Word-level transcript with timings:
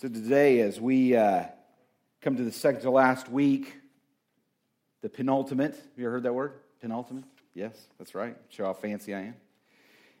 So 0.00 0.08
today, 0.08 0.60
as 0.60 0.80
we 0.80 1.14
uh, 1.14 1.44
come 2.22 2.34
to 2.34 2.42
the 2.42 2.52
second 2.52 2.80
to 2.80 2.90
last 2.90 3.28
week, 3.28 3.76
the 5.02 5.10
penultimate, 5.10 5.74
have 5.74 5.98
you 5.98 6.06
ever 6.06 6.12
heard 6.12 6.22
that 6.22 6.32
word? 6.32 6.54
Penultimate? 6.80 7.24
Yes, 7.52 7.74
that's 7.98 8.14
right. 8.14 8.34
Show 8.48 8.64
how 8.64 8.72
fancy 8.72 9.14
I 9.14 9.20
am. 9.20 9.34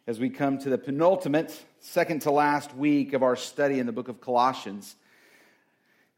As 0.06 0.20
we 0.20 0.28
come 0.28 0.58
to 0.58 0.68
the 0.68 0.76
penultimate, 0.76 1.58
second 1.78 2.20
to 2.22 2.30
last 2.30 2.76
week 2.76 3.14
of 3.14 3.22
our 3.22 3.36
study 3.36 3.78
in 3.78 3.86
the 3.86 3.92
book 3.92 4.08
of 4.08 4.20
Colossians, 4.20 4.96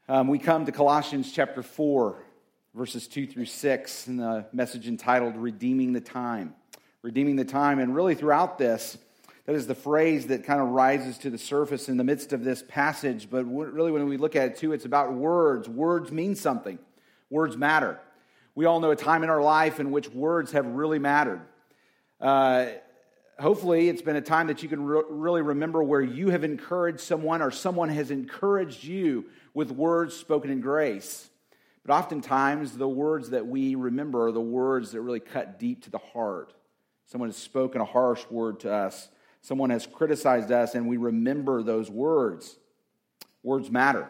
um, 0.09 0.27
we 0.27 0.39
come 0.39 0.65
to 0.65 0.73
Colossians 0.73 1.31
chapter 1.31 1.63
4, 1.63 2.21
verses 2.75 3.07
2 3.07 3.27
through 3.27 3.45
6, 3.45 4.07
in 4.09 4.17
the 4.17 4.45
message 4.51 4.89
entitled 4.89 5.37
Redeeming 5.37 5.93
the 5.93 6.01
Time. 6.01 6.53
Redeeming 7.01 7.37
the 7.37 7.45
Time. 7.45 7.79
And 7.79 7.95
really, 7.95 8.15
throughout 8.15 8.57
this, 8.57 8.97
that 9.45 9.55
is 9.55 9.67
the 9.67 9.75
phrase 9.75 10.27
that 10.27 10.45
kind 10.45 10.61
of 10.61 10.69
rises 10.69 11.17
to 11.19 11.29
the 11.29 11.37
surface 11.37 11.89
in 11.89 11.97
the 11.97 12.03
midst 12.03 12.31
of 12.31 12.43
this 12.43 12.63
passage. 12.65 13.29
But 13.29 13.43
really, 13.45 13.91
when 13.91 14.07
we 14.07 14.17
look 14.17 14.35
at 14.35 14.49
it 14.49 14.57
too, 14.57 14.71
it's 14.71 14.85
about 14.85 15.13
words. 15.13 15.67
Words 15.67 16.11
mean 16.11 16.35
something, 16.35 16.79
words 17.29 17.57
matter. 17.57 17.99
We 18.55 18.65
all 18.65 18.79
know 18.79 18.91
a 18.91 18.95
time 18.95 19.23
in 19.23 19.29
our 19.29 19.41
life 19.41 19.79
in 19.79 19.91
which 19.91 20.09
words 20.09 20.51
have 20.51 20.65
really 20.65 20.99
mattered. 20.99 21.41
Uh, 22.21 22.67
hopefully, 23.39 23.89
it's 23.89 24.01
been 24.01 24.15
a 24.15 24.21
time 24.21 24.47
that 24.47 24.63
you 24.63 24.69
can 24.69 24.85
re- 24.85 25.03
really 25.09 25.41
remember 25.41 25.83
where 25.83 26.01
you 26.01 26.29
have 26.29 26.43
encouraged 26.43 27.01
someone 27.01 27.41
or 27.41 27.51
someone 27.51 27.89
has 27.89 28.11
encouraged 28.11 28.83
you 28.83 29.25
with 29.53 29.71
words 29.71 30.15
spoken 30.15 30.51
in 30.51 30.61
grace. 30.61 31.29
But 31.85 31.93
oftentimes, 31.93 32.77
the 32.77 32.87
words 32.87 33.31
that 33.31 33.45
we 33.45 33.75
remember 33.75 34.27
are 34.27 34.31
the 34.31 34.39
words 34.39 34.91
that 34.91 35.01
really 35.01 35.19
cut 35.19 35.59
deep 35.59 35.83
to 35.83 35.89
the 35.89 35.97
heart. 35.97 36.53
Someone 37.07 37.27
has 37.27 37.35
spoken 37.35 37.81
a 37.81 37.85
harsh 37.85 38.23
word 38.29 38.61
to 38.61 38.71
us 38.71 39.09
someone 39.43 39.69
has 39.69 39.85
criticized 39.85 40.51
us 40.51 40.73
and 40.73 40.87
we 40.87 40.97
remember 40.97 41.61
those 41.61 41.89
words. 41.89 42.55
Words 43.43 43.69
matter. 43.69 44.09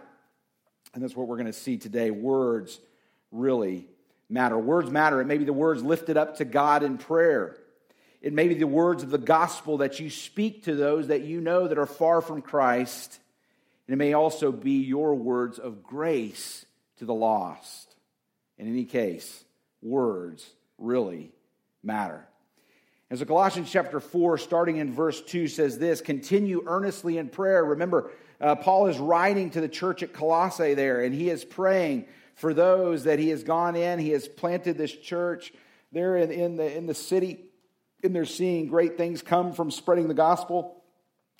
And 0.94 1.04
that's 1.04 1.16
what 1.16 1.28
we're 1.28 1.38
going 1.38 1.48
to 1.48 1.54
see 1.54 1.78
today. 1.78 2.12
Words 2.12 2.80
really 3.32 3.88
matter. 4.30 4.57
Words 4.57 4.90
matter. 4.90 5.20
It 5.20 5.26
may 5.26 5.38
be 5.38 5.46
the 5.46 5.52
words 5.52 5.84
lifted 5.84 6.18
up 6.18 6.38
to 6.38 6.46
God 6.46 6.84
in 6.84 6.98
prayer. 6.98 7.57
It 8.22 8.32
may 8.32 8.48
be 8.48 8.54
the 8.54 8.68
words 8.68 9.04
of 9.04 9.10
the 9.10 9.18
gospel 9.18 9.80
that 9.80 9.99
you 9.99 10.10
speak 10.10 10.63
to 10.63 10.76
those 10.76 11.07
that 11.07 11.24
you 11.24 11.41
know 11.41 11.68
that 11.68 11.77
are 11.77 11.85
far 11.85 12.22
from 12.22 12.41
Christ. 12.41 13.20
And 13.88 13.94
it 13.94 13.98
may 13.98 14.13
also 14.13 14.52
be 14.52 14.84
your 14.84 15.16
words 15.16 15.60
of 15.60 15.84
grace 15.84 16.66
to 16.98 17.05
the 17.05 17.13
lost. 17.13 17.96
In 18.57 18.68
any 18.68 18.85
case, 18.85 19.44
words 19.82 20.48
really 20.77 21.32
matter. 21.84 22.26
And 23.14 23.20
so 23.20 23.26
Colossians 23.26 23.70
chapter 23.72 24.00
4, 24.00 24.40
starting 24.40 24.78
in 24.78 24.92
verse 24.92 25.22
2, 25.22 25.48
says 25.48 25.78
this 25.78 26.02
continue 26.02 26.64
earnestly 26.66 27.20
in 27.20 27.30
prayer. 27.30 27.64
Remember, 27.64 28.10
uh, 28.42 28.56
Paul 28.56 28.88
is 28.88 28.98
writing 28.98 29.52
to 29.52 29.62
the 29.62 29.70
church 29.70 30.02
at 30.02 30.14
Colossae 30.14 30.74
there, 30.74 31.04
and 31.04 31.14
he 31.14 31.30
is 31.30 31.46
praying 31.46 32.06
for 32.34 32.56
those 32.56 33.04
that 33.04 33.20
he 33.20 33.30
has 33.30 33.44
gone 33.44 33.76
in. 33.76 34.00
He 34.00 34.10
has 34.10 34.28
planted 34.28 34.80
this 34.80 34.91
church 34.91 35.54
there 35.91 36.18
in, 36.18 36.32
in, 36.32 36.56
the, 36.56 36.76
in 36.76 36.88
the 36.88 36.96
city, 36.96 37.38
and 38.04 38.16
they're 38.16 38.26
seeing 38.26 38.66
great 38.66 38.98
things 38.98 39.22
come 39.22 39.54
from 39.54 39.70
spreading 39.70 40.08
the 40.08 40.16
gospel. 40.16 40.84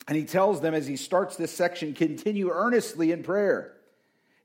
And 0.08 0.16
he 0.16 0.26
tells 0.26 0.62
them 0.62 0.76
as 0.76 0.86
he 0.86 0.96
starts 0.96 1.38
this 1.38 1.52
section 1.52 1.96
continue 1.96 2.52
earnestly 2.52 3.12
in 3.12 3.24
prayer, 3.24 3.74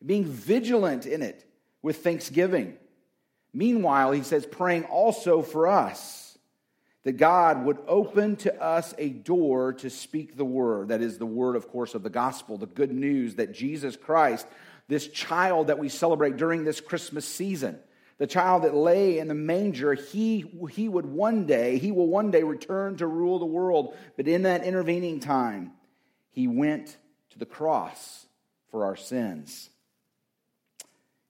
being 0.02 0.24
vigilant 0.24 1.04
in 1.04 1.20
it 1.20 1.44
with 1.82 1.98
thanksgiving. 1.98 2.78
Meanwhile, 3.52 4.12
he 4.12 4.22
says, 4.22 4.46
praying 4.46 4.84
also 4.84 5.42
for 5.42 5.68
us 5.68 6.27
that 7.08 7.16
God 7.16 7.64
would 7.64 7.78
open 7.86 8.36
to 8.36 8.62
us 8.62 8.92
a 8.98 9.08
door 9.08 9.72
to 9.72 9.88
speak 9.88 10.36
the 10.36 10.44
word. 10.44 10.88
That 10.88 11.00
is 11.00 11.16
the 11.16 11.24
word, 11.24 11.56
of 11.56 11.66
course, 11.66 11.94
of 11.94 12.02
the 12.02 12.10
gospel, 12.10 12.58
the 12.58 12.66
good 12.66 12.92
news 12.92 13.36
that 13.36 13.54
Jesus 13.54 13.96
Christ, 13.96 14.46
this 14.88 15.08
child 15.08 15.68
that 15.68 15.78
we 15.78 15.88
celebrate 15.88 16.36
during 16.36 16.64
this 16.64 16.82
Christmas 16.82 17.24
season, 17.24 17.78
the 18.18 18.26
child 18.26 18.64
that 18.64 18.74
lay 18.74 19.18
in 19.18 19.26
the 19.26 19.32
manger, 19.32 19.94
he, 19.94 20.44
he 20.70 20.86
would 20.86 21.06
one 21.06 21.46
day, 21.46 21.78
he 21.78 21.92
will 21.92 22.08
one 22.08 22.30
day 22.30 22.42
return 22.42 22.98
to 22.98 23.06
rule 23.06 23.38
the 23.38 23.46
world. 23.46 23.96
But 24.18 24.28
in 24.28 24.42
that 24.42 24.64
intervening 24.64 25.18
time, 25.18 25.72
he 26.30 26.46
went 26.46 26.98
to 27.30 27.38
the 27.38 27.46
cross 27.46 28.26
for 28.70 28.84
our 28.84 28.96
sins. 28.96 29.70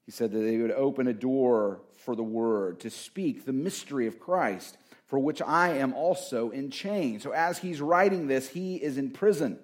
He 0.05 0.11
said 0.11 0.33
that 0.33 0.39
they 0.39 0.57
would 0.57 0.71
open 0.71 1.07
a 1.07 1.13
door 1.13 1.79
for 1.99 2.17
the 2.17 2.21
word 2.21 2.81
to 2.81 2.89
speak 2.89 3.45
the 3.45 3.53
mystery 3.53 4.07
of 4.07 4.19
Christ 4.19 4.75
for 5.09 5.19
which 5.19 5.41
I 5.41 5.77
am 5.77 5.93
also 5.93 6.51
in 6.51 6.69
chains. 6.69 7.23
So 7.23 7.31
as 7.31 7.57
he's 7.57 7.81
writing 7.81 8.27
this, 8.27 8.47
he 8.47 8.75
is 8.75 8.97
in 8.97 9.09
prison, 9.09 9.59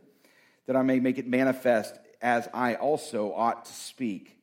that 0.65 0.75
I 0.75 0.81
may 0.81 0.99
make 0.99 1.19
it 1.19 1.27
manifest 1.27 1.95
as 2.21 2.49
I 2.53 2.75
also 2.75 3.31
ought 3.31 3.65
to 3.65 3.71
speak. 3.71 4.37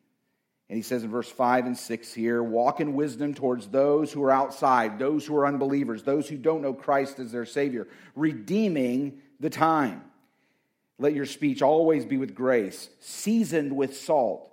And 0.69 0.77
he 0.77 0.83
says 0.83 1.03
in 1.03 1.11
verse 1.11 1.29
5 1.29 1.67
and 1.67 1.77
6 1.77 2.15
here 2.15 2.43
walk 2.43 2.81
in 2.81 2.95
wisdom 2.95 3.35
towards 3.35 3.67
those 3.67 4.13
who 4.13 4.23
are 4.23 4.31
outside, 4.31 4.99
those 4.99 5.27
who 5.27 5.37
are 5.37 5.47
unbelievers, 5.47 6.05
those 6.05 6.29
who 6.29 6.37
don't 6.37 6.63
know 6.63 6.73
Christ 6.73 7.19
as 7.19 7.33
their 7.33 7.45
Savior, 7.45 7.89
redeeming 8.15 9.21
the 9.41 9.51
time. 9.51 10.03
Let 10.99 11.15
your 11.15 11.27
speech 11.27 11.63
always 11.63 12.05
be 12.05 12.17
with 12.17 12.35
grace, 12.35 12.89
seasoned 13.01 13.77
with 13.77 13.97
salt, 13.97 14.49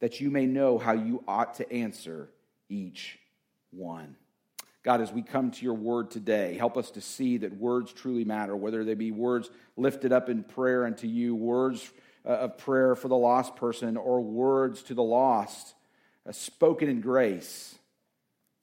that 0.00 0.20
you 0.20 0.30
may 0.30 0.44
know 0.44 0.76
how 0.76 0.92
you 0.92 1.24
ought 1.26 1.54
to 1.54 1.72
answer 1.72 2.28
each 2.68 3.18
one. 3.70 4.16
God, 4.86 5.00
as 5.00 5.10
we 5.10 5.20
come 5.20 5.50
to 5.50 5.64
your 5.64 5.74
word 5.74 6.12
today, 6.12 6.56
help 6.56 6.76
us 6.76 6.92
to 6.92 7.00
see 7.00 7.38
that 7.38 7.56
words 7.56 7.92
truly 7.92 8.24
matter, 8.24 8.54
whether 8.54 8.84
they 8.84 8.94
be 8.94 9.10
words 9.10 9.50
lifted 9.76 10.12
up 10.12 10.28
in 10.28 10.44
prayer 10.44 10.86
unto 10.86 11.08
you, 11.08 11.34
words 11.34 11.90
uh, 12.24 12.28
of 12.28 12.58
prayer 12.58 12.94
for 12.94 13.08
the 13.08 13.16
lost 13.16 13.56
person, 13.56 13.96
or 13.96 14.20
words 14.20 14.84
to 14.84 14.94
the 14.94 15.02
lost, 15.02 15.74
uh, 16.24 16.30
spoken 16.30 16.88
in 16.88 17.00
grace. 17.00 17.74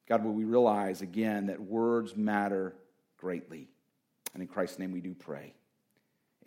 God, 0.08 0.24
will 0.24 0.32
we 0.32 0.46
realize 0.46 1.02
again 1.02 1.48
that 1.48 1.60
words 1.60 2.16
matter 2.16 2.74
greatly. 3.18 3.68
And 4.34 4.42
in 4.42 4.48
Christ's 4.48 4.80
name 4.80 4.94
we 4.94 5.02
do 5.02 5.14
pray. 5.14 5.54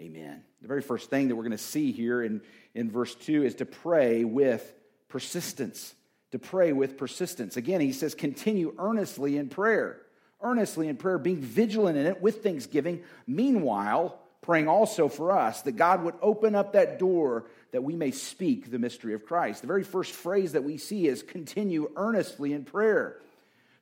Amen. 0.00 0.42
The 0.62 0.68
very 0.68 0.80
first 0.80 1.10
thing 1.10 1.28
that 1.28 1.36
we're 1.36 1.42
going 1.42 1.50
to 1.50 1.58
see 1.58 1.92
here 1.92 2.22
in, 2.22 2.40
in 2.74 2.90
verse 2.90 3.14
2 3.14 3.44
is 3.44 3.56
to 3.56 3.66
pray 3.66 4.24
with 4.24 4.72
persistence 5.08 5.94
to 6.38 6.48
pray 6.48 6.72
with 6.72 6.98
persistence. 6.98 7.56
Again, 7.56 7.80
he 7.80 7.92
says, 7.92 8.14
continue 8.14 8.74
earnestly 8.78 9.36
in 9.36 9.48
prayer. 9.48 10.02
Earnestly 10.42 10.88
in 10.88 10.96
prayer, 10.96 11.18
being 11.18 11.40
vigilant 11.40 11.96
in 11.96 12.06
it 12.06 12.20
with 12.20 12.42
thanksgiving. 12.42 13.02
Meanwhile, 13.26 14.18
praying 14.42 14.68
also 14.68 15.08
for 15.08 15.32
us 15.32 15.62
that 15.62 15.72
God 15.72 16.04
would 16.04 16.14
open 16.20 16.54
up 16.54 16.74
that 16.74 16.98
door 16.98 17.46
that 17.72 17.82
we 17.82 17.96
may 17.96 18.10
speak 18.10 18.70
the 18.70 18.78
mystery 18.78 19.14
of 19.14 19.24
Christ. 19.24 19.62
The 19.62 19.66
very 19.66 19.82
first 19.82 20.12
phrase 20.12 20.52
that 20.52 20.62
we 20.62 20.76
see 20.76 21.08
is 21.08 21.22
continue 21.22 21.90
earnestly 21.96 22.52
in 22.52 22.64
prayer. 22.64 23.18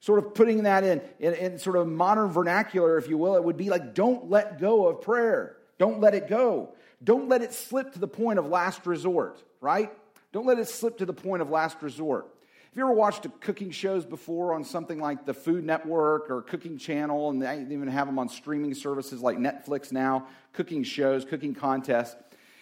Sort 0.00 0.18
of 0.18 0.34
putting 0.34 0.62
that 0.62 0.84
in, 0.84 1.00
in, 1.18 1.34
in 1.34 1.58
sort 1.58 1.76
of 1.76 1.88
modern 1.88 2.30
vernacular, 2.30 2.98
if 2.98 3.08
you 3.08 3.18
will, 3.18 3.36
it 3.36 3.44
would 3.44 3.56
be 3.56 3.68
like 3.68 3.94
don't 3.94 4.30
let 4.30 4.60
go 4.60 4.86
of 4.86 5.02
prayer. 5.02 5.56
Don't 5.78 6.00
let 6.00 6.14
it 6.14 6.28
go. 6.28 6.74
Don't 7.02 7.28
let 7.28 7.42
it 7.42 7.52
slip 7.52 7.94
to 7.94 7.98
the 7.98 8.08
point 8.08 8.38
of 8.38 8.46
last 8.46 8.86
resort, 8.86 9.42
right? 9.60 9.90
Don't 10.32 10.46
let 10.46 10.58
it 10.58 10.68
slip 10.68 10.98
to 10.98 11.06
the 11.06 11.12
point 11.12 11.42
of 11.42 11.50
last 11.50 11.80
resort. 11.80 12.33
Have 12.74 12.78
you 12.78 12.86
ever 12.86 12.94
watched 12.94 13.24
cooking 13.38 13.70
shows 13.70 14.04
before 14.04 14.52
on 14.52 14.64
something 14.64 14.98
like 14.98 15.24
the 15.24 15.32
Food 15.32 15.62
Network 15.62 16.28
or 16.28 16.42
Cooking 16.42 16.76
Channel? 16.76 17.30
And 17.30 17.40
they 17.40 17.62
even 17.72 17.86
have 17.86 18.08
them 18.08 18.18
on 18.18 18.28
streaming 18.28 18.74
services 18.74 19.22
like 19.22 19.38
Netflix 19.38 19.92
now, 19.92 20.26
cooking 20.52 20.82
shows, 20.82 21.24
cooking 21.24 21.54
contests. 21.54 22.16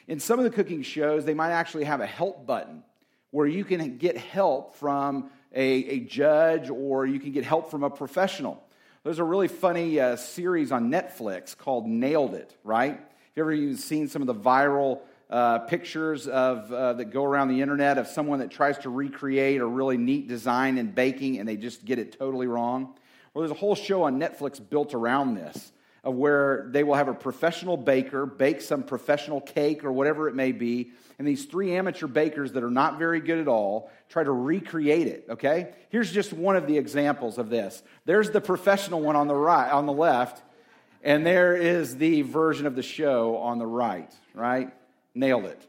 In 0.09 0.21
some 0.21 0.39
of 0.39 0.45
the 0.45 0.51
cooking 0.51 0.83
shows, 0.83 1.25
they 1.25 1.33
might 1.33 1.53
actually 1.53 1.85
have 1.85 2.03
a 2.03 2.07
help 2.07 2.45
button 2.45 2.83
where 3.31 3.47
you 3.47 3.65
can 3.65 3.97
get 3.97 4.19
help 4.19 4.77
from 4.77 5.31
a, 5.55 5.65
a 5.65 6.01
judge 6.01 6.69
or 6.69 7.07
you 7.07 7.19
can 7.19 7.33
get 7.33 7.45
help 7.45 7.71
from 7.71 7.83
a 7.83 7.89
professional. 7.89 8.63
There's 9.05 9.19
a 9.19 9.25
really 9.25 9.49
funny 9.49 9.99
uh, 9.99 10.17
series 10.17 10.73
on 10.73 10.91
Netflix 10.91 11.57
called 11.57 11.87
Nailed 11.87 12.35
It, 12.35 12.55
right? 12.65 12.97
Have 12.97 13.07
you 13.35 13.43
ever 13.45 13.77
seen 13.79 14.09
some 14.09 14.21
of 14.21 14.27
the 14.27 14.35
viral 14.35 15.01
uh, 15.33 15.61
pictures 15.61 16.29
of, 16.29 16.71
uh, 16.71 16.93
that 16.93 17.07
go 17.07 17.25
around 17.25 17.49
the 17.49 17.63
internet 17.63 17.97
of 17.97 18.07
someone 18.07 18.41
that 18.41 18.51
tries 18.51 18.77
to 18.77 18.91
recreate 18.91 19.63
a 19.63 19.67
really 19.67 19.97
neat 19.97 20.29
design 20.29 20.77
in 20.77 20.91
baking 20.91 21.39
and 21.39 21.49
they 21.49 21.57
just 21.57 21.87
get 21.87 21.99
it 21.99 22.19
totally 22.19 22.47
wrong. 22.47 22.95
Well, 23.33 23.41
there's 23.43 23.51
a 23.51 23.59
whole 23.59 23.75
show 23.75 24.03
on 24.03 24.21
Netflix 24.21 24.61
built 24.61 24.93
around 24.93 25.35
this 25.35 25.73
of 26.05 26.15
where 26.15 26.67
they 26.71 26.85
will 26.85 26.97
have 26.97 27.09
a 27.09 27.15
professional 27.15 27.79
baker 27.79 28.27
bake 28.27 28.61
some 28.61 28.83
professional 28.83 29.41
cake 29.41 29.85
or 29.85 29.93
whatever 29.93 30.29
it 30.29 30.35
may 30.35 30.53
be, 30.53 30.91
and 31.19 31.27
these 31.27 31.47
three 31.47 31.75
amateur 31.77 32.09
bakers 32.09 32.53
that 32.53 32.63
are 32.63 32.71
not 32.71 32.99
very 32.99 33.21
good 33.21 33.39
at 33.39 33.49
all 33.49 33.91
try 34.11 34.23
to 34.23 34.33
recreate 34.33 35.07
it, 35.07 35.25
okay? 35.31 35.73
Here's 35.89 36.13
just 36.13 36.33
one 36.33 36.57
of 36.57 36.67
the 36.67 36.77
examples 36.77 37.39
of 37.39 37.49
this. 37.49 37.83
There's 38.05 38.31
the 38.31 38.41
professional 38.41 39.01
one 39.01 39.17
on 39.17 39.29
the 39.29 39.35
right 39.35 39.71
on 39.71 39.87
the 39.87 39.93
left, 39.93 40.43
and 41.03 41.25
there 41.25 41.57
is 41.57 41.97
the 41.97 42.23
version 42.23 42.67
of 42.67 42.75
the 42.75 42.83
show 42.83 43.37
on 43.37 43.59
the 43.59 43.67
right, 43.67 44.13
right? 44.35 44.73
Nailed 45.15 45.45
it 45.45 45.61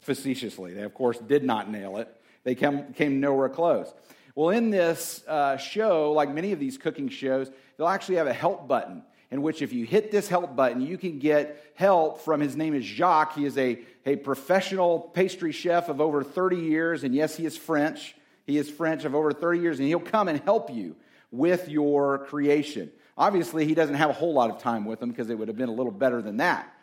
facetiously. 0.00 0.74
They, 0.74 0.82
of 0.82 0.94
course, 0.94 1.18
did 1.18 1.44
not 1.44 1.70
nail 1.70 1.96
it, 1.96 2.08
they 2.44 2.54
came, 2.54 2.92
came 2.92 3.20
nowhere 3.20 3.48
close. 3.48 3.92
Well, 4.34 4.50
in 4.50 4.70
this 4.70 5.24
uh, 5.28 5.56
show, 5.56 6.12
like 6.12 6.28
many 6.32 6.52
of 6.52 6.58
these 6.58 6.76
cooking 6.76 7.08
shows, 7.08 7.50
they'll 7.76 7.88
actually 7.88 8.16
have 8.16 8.26
a 8.26 8.32
help 8.32 8.66
button. 8.66 9.02
in 9.30 9.42
which 9.42 9.62
if 9.62 9.72
you 9.72 9.86
hit 9.86 10.10
this 10.10 10.28
help 10.28 10.56
button, 10.56 10.80
you 10.80 10.98
can 10.98 11.18
get 11.18 11.72
help 11.74 12.20
from 12.20 12.40
his 12.40 12.56
name 12.56 12.74
is 12.74 12.84
Jacques. 12.84 13.36
He 13.36 13.44
is 13.44 13.56
a, 13.56 13.78
a 14.04 14.16
professional 14.16 15.00
pastry 15.00 15.52
chef 15.52 15.88
of 15.88 16.00
over 16.00 16.24
30 16.24 16.56
years. 16.56 17.04
And 17.04 17.14
yes, 17.14 17.36
he 17.36 17.46
is 17.46 17.56
French. 17.56 18.14
He 18.46 18.58
is 18.58 18.68
French 18.68 19.04
of 19.04 19.14
over 19.14 19.32
30 19.32 19.60
years, 19.60 19.78
and 19.78 19.88
he'll 19.88 20.00
come 20.00 20.28
and 20.28 20.40
help 20.40 20.70
you 20.70 20.96
with 21.30 21.68
your 21.68 22.18
creation. 22.26 22.90
Obviously, 23.16 23.64
he 23.64 23.74
doesn't 23.74 23.94
have 23.94 24.10
a 24.10 24.12
whole 24.12 24.34
lot 24.34 24.50
of 24.50 24.58
time 24.58 24.84
with 24.84 25.00
them 25.00 25.10
because 25.10 25.30
it 25.30 25.38
would 25.38 25.48
have 25.48 25.56
been 25.56 25.68
a 25.68 25.74
little 25.74 25.92
better 25.92 26.20
than 26.20 26.38
that. 26.38 26.73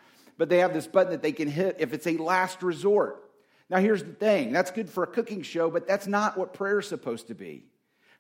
But 0.41 0.49
they 0.49 0.57
have 0.57 0.73
this 0.73 0.87
button 0.87 1.11
that 1.11 1.21
they 1.21 1.33
can 1.33 1.47
hit 1.47 1.75
if 1.77 1.93
it's 1.93 2.07
a 2.07 2.17
last 2.17 2.63
resort. 2.63 3.29
Now, 3.69 3.77
here's 3.77 4.01
the 4.01 4.13
thing 4.13 4.51
that's 4.51 4.71
good 4.71 4.89
for 4.89 5.03
a 5.03 5.07
cooking 5.07 5.43
show, 5.43 5.69
but 5.69 5.85
that's 5.85 6.07
not 6.07 6.35
what 6.35 6.51
prayer 6.51 6.79
is 6.79 6.87
supposed 6.87 7.27
to 7.27 7.35
be. 7.35 7.65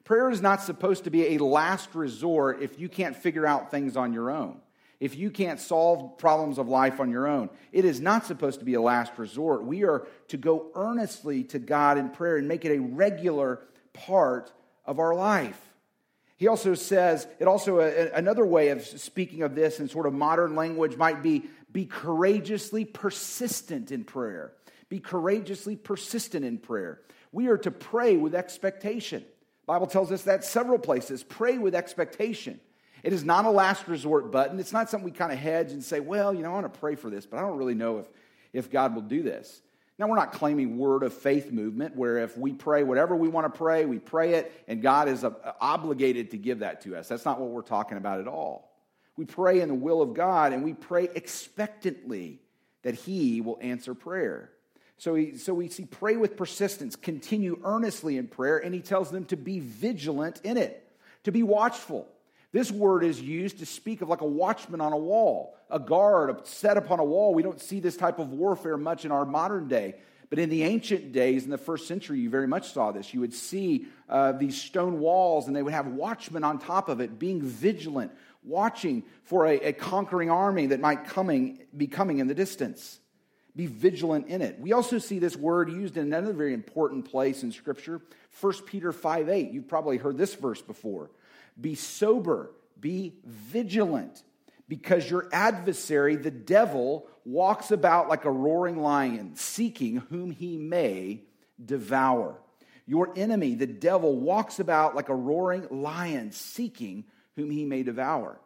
Prayer 0.03 0.29
is 0.29 0.39
not 0.39 0.61
supposed 0.61 1.05
to 1.05 1.09
be 1.09 1.33
a 1.35 1.43
last 1.43 1.95
resort 1.95 2.61
if 2.61 2.79
you 2.79 2.89
can't 2.89 3.15
figure 3.15 3.47
out 3.47 3.71
things 3.71 3.97
on 3.97 4.13
your 4.13 4.29
own, 4.29 4.59
if 4.99 5.15
you 5.15 5.31
can't 5.31 5.59
solve 5.59 6.19
problems 6.19 6.59
of 6.59 6.67
life 6.67 6.99
on 6.99 7.09
your 7.09 7.25
own. 7.25 7.49
It 7.71 7.85
is 7.85 7.99
not 7.99 8.27
supposed 8.27 8.59
to 8.59 8.65
be 8.65 8.75
a 8.75 8.81
last 8.81 9.13
resort. 9.17 9.63
We 9.63 9.83
are 9.83 10.05
to 10.27 10.37
go 10.37 10.67
earnestly 10.75 11.43
to 11.45 11.57
God 11.57 11.97
in 11.97 12.09
prayer 12.09 12.37
and 12.37 12.47
make 12.47 12.65
it 12.65 12.75
a 12.75 12.79
regular 12.79 13.61
part 13.93 14.53
of 14.85 14.99
our 14.99 15.15
life. 15.15 15.59
He 16.37 16.47
also 16.47 16.73
says, 16.73 17.27
it 17.39 17.47
also, 17.47 17.79
another 17.79 18.43
way 18.43 18.69
of 18.69 18.83
speaking 18.83 19.43
of 19.43 19.53
this 19.53 19.79
in 19.79 19.87
sort 19.87 20.07
of 20.07 20.13
modern 20.13 20.55
language 20.55 20.97
might 20.97 21.21
be 21.21 21.43
be 21.71 21.85
courageously 21.85 22.85
persistent 22.85 23.91
in 23.91 24.03
prayer. 24.03 24.53
Be 24.89 24.99
courageously 24.99 25.75
persistent 25.77 26.43
in 26.43 26.57
prayer. 26.57 27.01
We 27.31 27.47
are 27.47 27.57
to 27.59 27.71
pray 27.71 28.17
with 28.17 28.35
expectation. 28.35 29.23
Bible 29.65 29.87
tells 29.87 30.11
us 30.11 30.23
that 30.23 30.43
several 30.43 30.79
places. 30.79 31.23
Pray 31.23 31.57
with 31.57 31.75
expectation. 31.75 32.59
It 33.03 33.13
is 33.13 33.23
not 33.23 33.45
a 33.45 33.49
last 33.49 33.87
resort 33.87 34.31
button. 34.31 34.59
It's 34.59 34.73
not 34.73 34.89
something 34.89 35.05
we 35.05 35.11
kind 35.11 35.31
of 35.31 35.39
hedge 35.39 35.71
and 35.71 35.83
say, 35.83 35.99
well, 35.99 36.33
you 36.33 36.43
know, 36.43 36.51
I 36.51 36.53
want 36.53 36.73
to 36.73 36.79
pray 36.79 36.95
for 36.95 37.09
this, 37.09 37.25
but 37.25 37.37
I 37.37 37.41
don't 37.41 37.57
really 37.57 37.73
know 37.73 37.99
if, 37.99 38.05
if 38.53 38.71
God 38.71 38.93
will 38.93 39.01
do 39.01 39.23
this. 39.23 39.61
Now, 39.97 40.07
we're 40.07 40.15
not 40.15 40.33
claiming 40.33 40.77
word 40.77 41.03
of 41.03 41.13
faith 41.13 41.51
movement 41.51 41.95
where 41.95 42.17
if 42.17 42.37
we 42.37 42.53
pray 42.53 42.83
whatever 42.83 43.15
we 43.15 43.27
want 43.27 43.51
to 43.51 43.57
pray, 43.57 43.85
we 43.85 43.99
pray 43.99 44.33
it, 44.33 44.51
and 44.67 44.81
God 44.81 45.07
is 45.07 45.23
uh, 45.23 45.31
obligated 45.59 46.31
to 46.31 46.37
give 46.37 46.59
that 46.59 46.81
to 46.81 46.95
us. 46.95 47.07
That's 47.07 47.25
not 47.25 47.39
what 47.39 47.49
we're 47.49 47.61
talking 47.61 47.97
about 47.97 48.19
at 48.19 48.27
all. 48.27 48.70
We 49.21 49.25
pray 49.25 49.61
in 49.61 49.67
the 49.67 49.75
will 49.75 50.01
of 50.01 50.15
God 50.15 50.51
and 50.51 50.63
we 50.63 50.73
pray 50.73 51.07
expectantly 51.13 52.39
that 52.81 52.95
He 52.95 53.39
will 53.39 53.59
answer 53.61 53.93
prayer. 53.93 54.49
So, 54.97 55.13
he, 55.13 55.37
so 55.37 55.53
we 55.53 55.67
see 55.67 55.85
pray 55.85 56.15
with 56.15 56.35
persistence, 56.35 56.95
continue 56.95 57.61
earnestly 57.63 58.17
in 58.17 58.27
prayer, 58.27 58.57
and 58.57 58.73
He 58.73 58.81
tells 58.81 59.11
them 59.11 59.25
to 59.25 59.37
be 59.37 59.59
vigilant 59.59 60.41
in 60.43 60.57
it, 60.57 60.91
to 61.25 61.31
be 61.31 61.43
watchful. 61.43 62.07
This 62.51 62.71
word 62.71 63.03
is 63.03 63.21
used 63.21 63.59
to 63.59 63.67
speak 63.67 64.01
of 64.01 64.09
like 64.09 64.21
a 64.21 64.25
watchman 64.25 64.81
on 64.81 64.91
a 64.91 64.97
wall, 64.97 65.55
a 65.69 65.77
guard 65.77 66.47
set 66.47 66.75
upon 66.75 66.97
a 66.97 67.05
wall. 67.05 67.35
We 67.35 67.43
don't 67.43 67.61
see 67.61 67.79
this 67.79 67.97
type 67.97 68.17
of 68.17 68.31
warfare 68.31 68.75
much 68.75 69.05
in 69.05 69.11
our 69.11 69.23
modern 69.23 69.67
day. 69.67 69.97
But 70.31 70.39
in 70.39 70.49
the 70.49 70.63
ancient 70.63 71.11
days, 71.11 71.43
in 71.43 71.49
the 71.49 71.57
first 71.57 71.89
century, 71.89 72.21
you 72.21 72.29
very 72.29 72.47
much 72.47 72.71
saw 72.71 72.93
this. 72.93 73.13
You 73.13 73.19
would 73.19 73.33
see 73.33 73.87
uh, 74.07 74.31
these 74.31 74.59
stone 74.59 74.99
walls, 74.99 75.45
and 75.45 75.55
they 75.55 75.61
would 75.61 75.73
have 75.73 75.87
watchmen 75.87 76.45
on 76.45 76.57
top 76.57 76.87
of 76.87 77.01
it, 77.01 77.19
being 77.19 77.41
vigilant, 77.41 78.13
watching 78.43 79.03
for 79.23 79.45
a, 79.45 79.59
a 79.59 79.73
conquering 79.73 80.29
army 80.29 80.67
that 80.67 80.79
might 80.79 81.05
coming, 81.05 81.59
be 81.75 81.87
coming 81.87 82.19
in 82.19 82.27
the 82.27 82.35
distance. 82.35 82.99
Be 83.55 83.65
vigilant 83.65 84.27
in 84.27 84.41
it. 84.41 84.59
We 84.59 84.71
also 84.71 84.97
see 84.97 85.19
this 85.19 85.35
word 85.35 85.69
used 85.69 85.97
in 85.97 86.03
another 86.03 86.31
very 86.31 86.53
important 86.53 87.11
place 87.11 87.43
in 87.43 87.51
Scripture, 87.51 88.01
1 88.39 88.53
Peter 88.65 88.93
5 88.93 89.27
8. 89.27 89.51
You've 89.51 89.67
probably 89.67 89.97
heard 89.97 90.17
this 90.17 90.33
verse 90.35 90.61
before. 90.61 91.11
Be 91.59 91.75
sober, 91.75 92.51
be 92.79 93.15
vigilant, 93.25 94.23
because 94.69 95.09
your 95.09 95.27
adversary, 95.33 96.15
the 96.15 96.31
devil, 96.31 97.07
walks 97.25 97.71
about 97.71 98.07
like 98.07 98.23
a 98.23 98.31
roaring 98.31 98.81
lion, 98.81 99.35
seeking 99.35 99.97
whom 99.97 100.31
he 100.31 100.55
may 100.55 101.23
devour. 101.63 102.37
Your 102.87 103.13
enemy, 103.17 103.55
the 103.55 103.67
devil, 103.67 104.15
walks 104.15 104.59
about 104.59 104.95
like 104.95 105.09
a 105.09 105.15
roaring 105.15 105.67
lion, 105.69 106.31
seeking 106.31 107.03
whom 107.35 107.49
he 107.49 107.65
may 107.65 107.83
devour. 107.83 108.39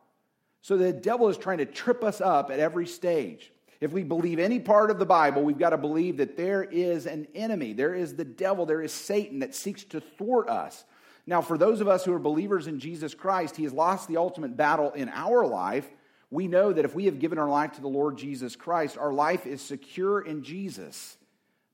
So 0.61 0.77
the 0.77 0.93
devil 0.93 1.29
is 1.29 1.37
trying 1.37 1.59
to 1.59 1.65
trip 1.65 2.03
us 2.03 2.21
up 2.21 2.49
at 2.49 2.59
every 2.59 2.87
stage. 2.87 3.51
If 3.81 3.91
we 3.91 4.03
believe 4.03 4.39
any 4.39 4.59
part 4.59 4.89
of 4.89 4.99
the 4.99 5.05
Bible, 5.05 5.43
we've 5.43 5.59
got 5.59 5.71
to 5.71 5.77
believe 5.77 6.17
that 6.17 6.37
there 6.37 6.63
is 6.63 7.05
an 7.05 7.27
enemy. 7.35 7.73
There 7.73 7.93
is 7.93 8.15
the 8.15 8.25
devil. 8.25 8.65
There 8.65 8.81
is 8.81 8.91
Satan 8.91 9.39
that 9.39 9.53
seeks 9.53 9.83
to 9.85 9.99
thwart 9.99 10.49
us. 10.49 10.85
Now, 11.27 11.41
for 11.41 11.57
those 11.57 11.81
of 11.81 11.87
us 11.87 12.05
who 12.05 12.13
are 12.13 12.19
believers 12.19 12.67
in 12.67 12.79
Jesus 12.79 13.13
Christ, 13.13 13.55
He 13.55 13.63
has 13.63 13.73
lost 13.73 14.07
the 14.07 14.17
ultimate 14.17 14.55
battle 14.55 14.91
in 14.91 15.09
our 15.09 15.45
life. 15.45 15.87
We 16.31 16.47
know 16.47 16.71
that 16.71 16.85
if 16.85 16.95
we 16.95 17.05
have 17.05 17.19
given 17.19 17.37
our 17.37 17.49
life 17.49 17.73
to 17.73 17.81
the 17.81 17.87
Lord 17.87 18.17
Jesus 18.17 18.55
Christ, 18.55 18.97
our 18.97 19.13
life 19.13 19.45
is 19.45 19.61
secure 19.61 20.21
in 20.21 20.43
Jesus. 20.43 21.17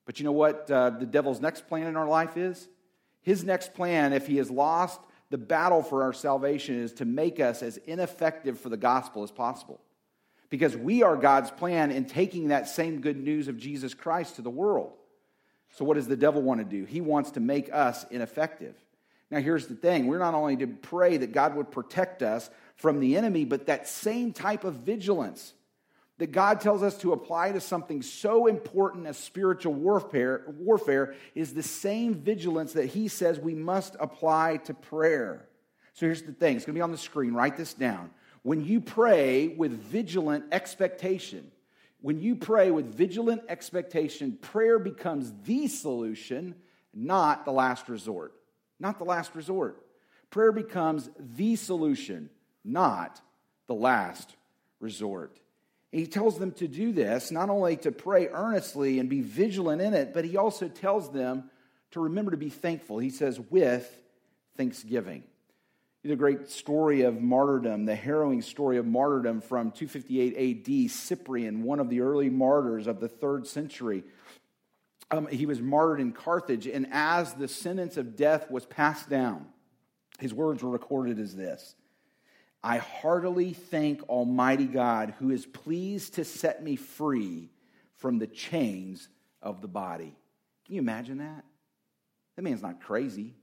But 0.06 0.20
you 0.20 0.26
know 0.26 0.32
what 0.32 0.70
uh, 0.70 0.92
the 0.92 1.06
devil's 1.06 1.40
next 1.40 1.68
plan 1.68 1.88
in 1.88 1.96
our 1.96 2.08
life 2.08 2.38
is? 2.38 2.68
His 3.22 3.44
next 3.44 3.74
plan, 3.74 4.14
if 4.14 4.28
he 4.28 4.38
has 4.38 4.50
lost 4.50 5.00
the 5.32 5.38
battle 5.38 5.82
for 5.82 6.04
our 6.04 6.14
salvation, 6.14 6.76
is 6.76 6.94
to 6.94 7.06
make 7.06 7.40
us 7.40 7.64
as 7.64 7.78
ineffective 7.78 8.60
for 8.60 8.70
the 8.70 8.78
gospel 8.78 9.24
as 9.24 9.32
possible. 9.32 9.82
Because 10.50 10.76
we 10.76 11.02
are 11.02 11.16
God's 11.16 11.50
plan 11.50 11.90
in 11.90 12.06
taking 12.06 12.50
that 12.50 12.68
same 12.68 13.00
good 13.00 13.18
news 13.18 13.48
of 13.48 13.58
Jesus 13.58 13.94
Christ 13.94 14.36
to 14.36 14.42
the 14.42 14.50
world. 14.50 14.92
So, 15.72 15.86
what 15.86 15.96
does 15.96 16.08
the 16.08 16.18
devil 16.18 16.42
want 16.42 16.60
to 16.60 16.66
do? 16.66 16.84
He 16.84 17.00
wants 17.00 17.32
to 17.32 17.40
make 17.40 17.74
us 17.74 18.06
ineffective. 18.12 18.76
Now, 19.32 19.40
here's 19.40 19.68
the 19.68 19.76
thing 19.76 20.08
we're 20.08 20.20
not 20.20 20.36
only 20.36 20.58
to 20.58 20.68
pray 20.68 21.16
that 21.18 21.32
God 21.32 21.56
would 21.56 21.72
protect 21.72 22.22
us 22.22 22.50
from 22.76 23.00
the 23.00 23.16
enemy, 23.16 23.46
but 23.46 23.68
that 23.68 23.88
same 23.88 24.34
type 24.34 24.66
of 24.66 24.76
vigilance 24.76 25.54
that 26.18 26.32
God 26.32 26.62
tells 26.62 26.84
us 26.84 26.98
to 27.00 27.14
apply 27.14 27.52
to 27.52 27.62
something 27.62 28.02
so 28.02 28.48
important 28.48 29.08
as 29.08 29.18
spiritual 29.18 29.74
warfare, 29.74 30.44
warfare 30.48 31.16
is 31.34 31.54
the 31.54 31.64
same 31.64 32.16
vigilance 32.16 32.74
that 32.74 32.88
He 32.88 33.08
says 33.08 33.40
we 33.40 33.56
must 33.56 33.96
apply 34.00 34.58
to 34.66 34.74
prayer. 34.74 35.48
So 35.94 36.06
here's 36.06 36.22
the 36.22 36.34
thing 36.34 36.58
it's 36.58 36.66
going 36.66 36.76
to 36.76 36.80
be 36.80 36.84
on 36.84 36.92
the 36.92 36.98
screen. 36.98 37.34
Write 37.34 37.58
this 37.58 37.74
down. 37.74 38.12
When 38.44 38.64
you 38.64 38.82
pray 38.82 39.50
with 39.50 39.72
vigilant 39.72 40.46
expectation, 40.52 41.52
when 42.02 42.22
you 42.22 42.36
pray 42.36 42.72
with 42.72 42.94
vigilant 42.96 43.44
expectation, 43.50 44.38
prayer 44.42 44.80
becomes 44.80 45.32
the 45.44 45.68
solution, 45.68 46.56
not 46.94 47.46
the 47.46 47.52
last 47.52 47.90
resort 47.90 48.34
not 48.82 48.98
the 48.98 49.06
last 49.06 49.36
resort. 49.36 49.86
Prayer 50.32 50.52
becomes 50.52 51.10
the 51.20 51.56
solution, 51.56 52.30
not 52.66 53.22
the 53.68 53.76
last 53.76 54.36
resort. 54.80 55.38
He 55.92 56.08
tells 56.08 56.40
them 56.40 56.52
to 56.54 56.68
do 56.68 56.94
this, 56.94 57.32
not 57.32 57.50
only 57.50 57.76
to 57.78 57.92
pray 57.92 58.28
earnestly 58.28 59.00
and 59.00 59.10
be 59.10 59.22
vigilant 59.22 59.82
in 59.82 59.94
it, 59.94 60.14
but 60.14 60.24
he 60.24 60.38
also 60.38 60.68
tells 60.68 61.12
them 61.12 61.50
to 61.92 62.00
remember 62.00 62.32
to 62.32 62.38
be 62.38 62.50
thankful. 62.50 63.00
He 63.00 63.10
says, 63.10 63.40
with 63.40 63.90
thanksgiving. 64.56 65.24
The 66.04 66.16
great 66.16 66.50
story 66.50 67.02
of 67.02 67.22
martyrdom, 67.22 67.86
the 67.86 67.94
harrowing 67.94 68.42
story 68.42 68.78
of 68.78 68.88
martyrdom 68.88 69.42
from 69.42 69.72
258 69.72 70.88
AD, 70.88 70.92
Cyprian, 70.92 71.64
one 71.64 71.80
of 71.80 71.90
the 71.90 72.02
early 72.02 72.30
martyrs 72.30 72.88
of 72.88 73.00
the 73.00 73.08
third 73.08 73.46
century, 73.46 74.04
um, 75.12 75.28
he 75.28 75.46
was 75.46 75.62
martyred 75.62 76.00
in 76.00 76.12
Carthage, 76.12 76.66
and 76.66 76.88
as 76.92 77.34
the 77.34 77.48
sentence 77.48 77.98
of 77.98 78.16
death 78.16 78.50
was 78.50 78.66
passed 78.66 79.10
down, 79.10 79.46
his 80.20 80.34
words 80.34 80.64
were 80.64 80.70
recorded 80.70 81.20
as 81.20 81.36
this 81.36 81.76
I 82.64 82.78
heartily 82.78 83.54
thank 83.54 84.04
Almighty 84.04 84.68
God 84.68 85.16
who 85.20 85.32
is 85.32 85.46
pleased 85.46 86.16
to 86.16 86.24
set 86.24 86.64
me 86.64 86.76
free 86.76 87.50
from 87.96 88.20
the 88.20 88.28
chains 88.28 89.10
of 89.42 89.62
the 89.62 89.68
body. 89.68 90.16
Can 90.66 90.76
you 90.76 90.82
imagine 90.82 91.18
that? 91.20 91.44
That 92.36 92.42
man's 92.44 92.62
not 92.62 92.82
crazy. 92.82 93.34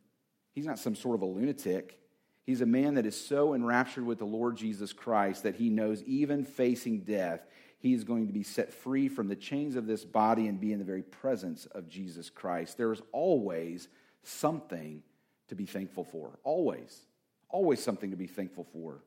He's 0.55 0.67
not 0.67 0.79
some 0.79 0.95
sort 0.95 1.17
of 1.17 1.23
a 1.23 1.27
lunatic. 1.27 1.99
He's 2.47 2.61
a 2.61 2.67
man 2.67 2.95
that 2.95 3.07
is 3.07 3.21
so 3.21 3.55
enraptured 3.55 4.07
with 4.07 4.19
the 4.19 4.25
Lord 4.25 4.57
Jesus 4.57 4.93
Christ 4.93 5.43
that 5.43 5.57
he 5.57 5.69
knows 5.69 6.03
even 6.05 6.45
facing 6.45 7.01
death, 7.01 7.47
he 7.81 7.95
is 7.95 8.05
going 8.05 8.27
to 8.27 8.33
be 8.33 8.43
set 8.43 8.73
free 8.73 9.09
from 9.09 9.29
the 9.29 9.37
chains 9.37 9.77
of 9.77 9.87
this 9.87 10.05
body 10.05 10.47
and 10.49 10.61
be 10.61 10.73
in 10.73 10.79
the 10.79 10.85
very 10.85 11.03
presence 11.03 11.67
of 11.67 11.89
Jesus 11.89 12.31
Christ. 12.31 12.77
There 12.77 12.93
is 12.93 13.03
always 13.13 13.89
something 14.23 15.03
to 15.49 15.55
be 15.55 15.67
thankful 15.67 16.05
for. 16.05 16.39
Always. 16.43 17.03
Always 17.51 17.83
something 17.83 18.11
to 18.11 18.17
be 18.17 18.27
thankful 18.27 18.67
for. 18.73 19.03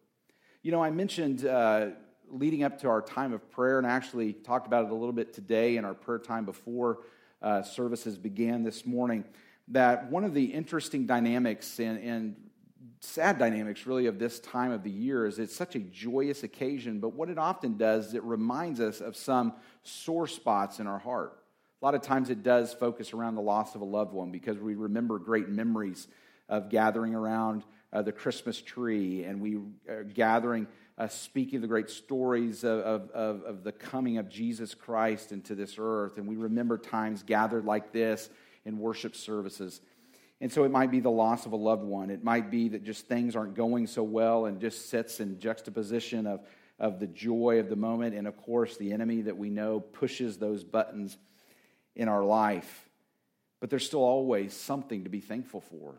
You 0.64 0.72
know, 0.72 0.84
I 0.84 0.92
mentioned 0.92 1.44
uh, 1.44 1.88
leading 2.30 2.62
up 2.62 2.80
to 2.82 2.88
our 2.88 3.02
time 3.02 3.34
of 3.34 3.50
prayer, 3.50 3.80
and 3.80 3.88
I 3.88 3.90
actually 3.90 4.34
talked 4.34 4.68
about 4.68 4.86
it 4.86 4.92
a 4.92 4.94
little 4.94 5.12
bit 5.12 5.34
today 5.34 5.78
in 5.78 5.86
our 5.86 5.96
prayer 5.96 6.20
time 6.20 6.46
before 6.46 7.00
uh, 7.42 7.64
services 7.64 8.16
began 8.16 8.62
this 8.62 8.86
morning, 8.86 9.24
that 9.70 10.12
one 10.12 10.24
of 10.24 10.36
the 10.36 10.46
interesting 10.46 11.08
dynamics 11.08 11.80
and, 11.80 11.98
and 12.04 12.36
sad 13.00 13.40
dynamics, 13.40 13.88
really, 13.88 14.06
of 14.06 14.20
this 14.20 14.40
time 14.40 14.70
of 14.70 14.84
the 14.84 14.92
year 14.92 15.26
is 15.26 15.40
it's 15.40 15.56
such 15.56 15.76
a 15.76 15.80
joyous 15.80 16.44
occasion, 16.44 17.00
but 17.00 17.14
what 17.14 17.30
it 17.30 17.40
often 17.40 17.76
does 17.76 18.10
is 18.10 18.14
it 18.14 18.24
reminds 18.24 18.80
us 18.80 19.02
of 19.02 19.16
some 19.16 19.54
sore 19.82 20.28
spots 20.28 20.80
in 20.80 20.86
our 20.86 21.00
heart. 21.00 21.40
A 21.82 21.86
lot 21.86 21.96
of 21.96 22.04
times 22.04 22.30
it 22.30 22.44
does 22.44 22.72
focus 22.72 23.14
around 23.14 23.34
the 23.34 23.42
loss 23.42 23.74
of 23.74 23.82
a 23.82 23.86
loved 23.86 24.14
one 24.14 24.30
because 24.30 24.60
we 24.60 24.76
remember 24.76 25.18
great 25.18 25.50
memories 25.50 26.08
of 26.48 26.70
gathering 26.70 27.16
around 27.16 27.64
uh, 27.94 28.02
the 28.02 28.12
Christmas 28.12 28.62
tree 28.62 29.24
and 29.24 29.42
we 29.42 29.58
are 29.90 30.04
gathering 30.04 30.68
uh, 30.98 31.08
speaking 31.08 31.62
the 31.62 31.68
great 31.68 31.90
stories 31.90 32.64
of, 32.64 33.10
of, 33.12 33.44
of 33.44 33.64
the 33.64 33.72
coming 33.72 34.18
of 34.18 34.30
Jesus 34.30 34.76
Christ 34.76 35.32
into 35.32 35.56
this 35.56 35.76
earth. 35.80 36.18
And 36.18 36.28
we 36.28 36.36
remember 36.36 36.78
times 36.78 37.24
gathered 37.24 37.66
like 37.66 37.92
this 37.92 38.30
in 38.66 38.78
worship 38.78 39.16
services. 39.16 39.82
And 40.40 40.52
so 40.52 40.64
it 40.64 40.72
might 40.72 40.92
be 40.92 41.00
the 41.00 41.10
loss 41.10 41.46
of 41.46 41.54
a 41.54 41.58
loved 41.58 41.84
one. 41.84 42.10
It 42.10 42.24
might 42.24 42.52
be 42.52 42.70
that 42.70 42.84
just 42.84 43.08
things 43.08 43.36
aren't 43.36 43.56
going 43.56 43.88
so 43.88 44.04
well 44.04 44.46
and 44.46 44.60
just 44.60 44.90
sits 44.90 45.20
in 45.20 45.40
juxtaposition 45.40 46.28
of, 46.28 46.42
of 46.80 47.00
the 47.00 47.08
joy 47.08 47.60
of 47.60 47.70
the 47.70 47.76
moment. 47.76 48.16
And 48.16 48.28
of 48.28 48.38
course, 48.38 48.78
the 48.78 48.92
enemy 48.92 49.22
that 49.24 49.38
we 49.38 49.50
know 49.50 49.80
pushes 49.80 50.38
those 50.38 50.64
buttons 50.64 51.18
in 51.96 52.08
our 52.08 52.24
life. 52.24 52.90
But 53.60 53.70
there's 53.70 53.86
still 53.86 54.04
always 54.04 54.54
something 54.54 55.04
to 55.04 55.10
be 55.10 55.20
thankful 55.20 55.62
for. 55.62 55.96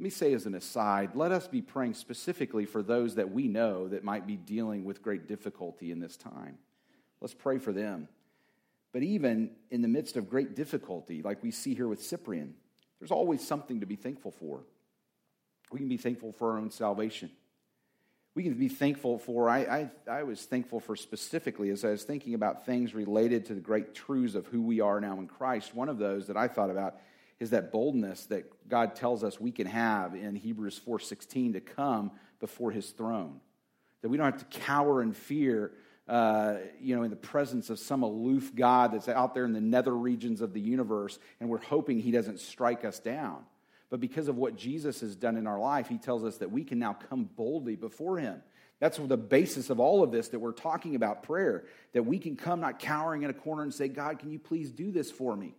Let 0.00 0.04
me 0.04 0.08
say 0.08 0.32
as 0.32 0.46
an 0.46 0.54
aside, 0.54 1.10
let 1.14 1.30
us 1.30 1.46
be 1.46 1.60
praying 1.60 1.92
specifically 1.92 2.64
for 2.64 2.82
those 2.82 3.16
that 3.16 3.32
we 3.32 3.48
know 3.48 3.86
that 3.88 4.02
might 4.02 4.26
be 4.26 4.34
dealing 4.34 4.82
with 4.82 5.02
great 5.02 5.28
difficulty 5.28 5.92
in 5.92 6.00
this 6.00 6.16
time. 6.16 6.56
Let's 7.20 7.34
pray 7.34 7.58
for 7.58 7.70
them. 7.70 8.08
But 8.94 9.02
even 9.02 9.50
in 9.70 9.82
the 9.82 9.88
midst 9.88 10.16
of 10.16 10.30
great 10.30 10.56
difficulty, 10.56 11.20
like 11.20 11.42
we 11.42 11.50
see 11.50 11.74
here 11.74 11.86
with 11.86 12.02
Cyprian, 12.02 12.54
there's 12.98 13.10
always 13.10 13.46
something 13.46 13.80
to 13.80 13.86
be 13.86 13.94
thankful 13.94 14.30
for. 14.30 14.62
We 15.70 15.80
can 15.80 15.88
be 15.90 15.98
thankful 15.98 16.32
for 16.32 16.52
our 16.52 16.56
own 16.56 16.70
salvation. 16.70 17.30
We 18.34 18.42
can 18.44 18.54
be 18.54 18.68
thankful 18.68 19.18
for, 19.18 19.50
I, 19.50 19.58
I, 19.58 19.90
I, 20.10 20.22
was 20.22 20.46
thankful 20.46 20.80
for 20.80 20.96
specifically 20.96 21.68
as 21.68 21.84
I 21.84 21.90
was 21.90 22.04
thinking 22.04 22.32
about 22.32 22.64
things 22.64 22.94
related 22.94 23.44
to 23.46 23.54
the 23.54 23.60
great 23.60 23.94
truths 23.94 24.34
of 24.34 24.46
who 24.46 24.62
we 24.62 24.80
are 24.80 24.98
now 24.98 25.18
in 25.18 25.26
Christ. 25.26 25.74
One 25.74 25.90
of 25.90 25.98
those 25.98 26.28
that 26.28 26.38
I 26.38 26.48
thought 26.48 26.70
about 26.70 26.94
is 27.40 27.50
that 27.50 27.72
boldness 27.72 28.26
that 28.26 28.68
God 28.68 28.94
tells 28.94 29.24
us 29.24 29.40
we 29.40 29.50
can 29.50 29.66
have 29.66 30.14
in 30.14 30.36
Hebrews 30.36 30.80
4.16 30.86 31.54
to 31.54 31.60
come 31.60 32.12
before 32.38 32.70
his 32.70 32.90
throne. 32.90 33.40
That 34.02 34.10
we 34.10 34.16
don't 34.16 34.32
have 34.32 34.48
to 34.50 34.58
cower 34.60 35.02
in 35.02 35.12
fear 35.12 35.72
uh, 36.10 36.56
you 36.80 36.96
know, 36.96 37.04
in 37.04 37.10
the 37.10 37.16
presence 37.16 37.70
of 37.70 37.78
some 37.78 38.02
aloof 38.02 38.52
God 38.52 38.92
that's 38.92 39.08
out 39.08 39.32
there 39.32 39.44
in 39.44 39.52
the 39.52 39.60
nether 39.60 39.96
regions 39.96 40.40
of 40.40 40.52
the 40.52 40.60
universe, 40.60 41.20
and 41.38 41.48
we're 41.48 41.62
hoping 41.62 42.00
he 42.00 42.10
doesn't 42.10 42.40
strike 42.40 42.84
us 42.84 42.98
down. 42.98 43.44
But 43.90 44.00
because 44.00 44.26
of 44.26 44.36
what 44.36 44.56
Jesus 44.56 45.00
has 45.02 45.14
done 45.14 45.36
in 45.36 45.46
our 45.46 45.60
life, 45.60 45.88
he 45.88 45.98
tells 45.98 46.24
us 46.24 46.38
that 46.38 46.50
we 46.50 46.64
can 46.64 46.80
now 46.80 46.94
come 46.94 47.30
boldly 47.36 47.76
before 47.76 48.18
him. 48.18 48.42
That's 48.80 48.98
the 48.98 49.16
basis 49.16 49.70
of 49.70 49.78
all 49.78 50.02
of 50.02 50.10
this 50.10 50.28
that 50.28 50.40
we're 50.40 50.50
talking 50.50 50.96
about 50.96 51.22
prayer, 51.22 51.66
that 51.92 52.04
we 52.04 52.18
can 52.18 52.34
come 52.34 52.60
not 52.60 52.80
cowering 52.80 53.22
in 53.22 53.30
a 53.30 53.34
corner 53.34 53.62
and 53.62 53.72
say, 53.72 53.86
God, 53.86 54.18
can 54.18 54.30
you 54.30 54.40
please 54.40 54.72
do 54.72 54.90
this 54.90 55.12
for 55.12 55.36
me? 55.36 55.54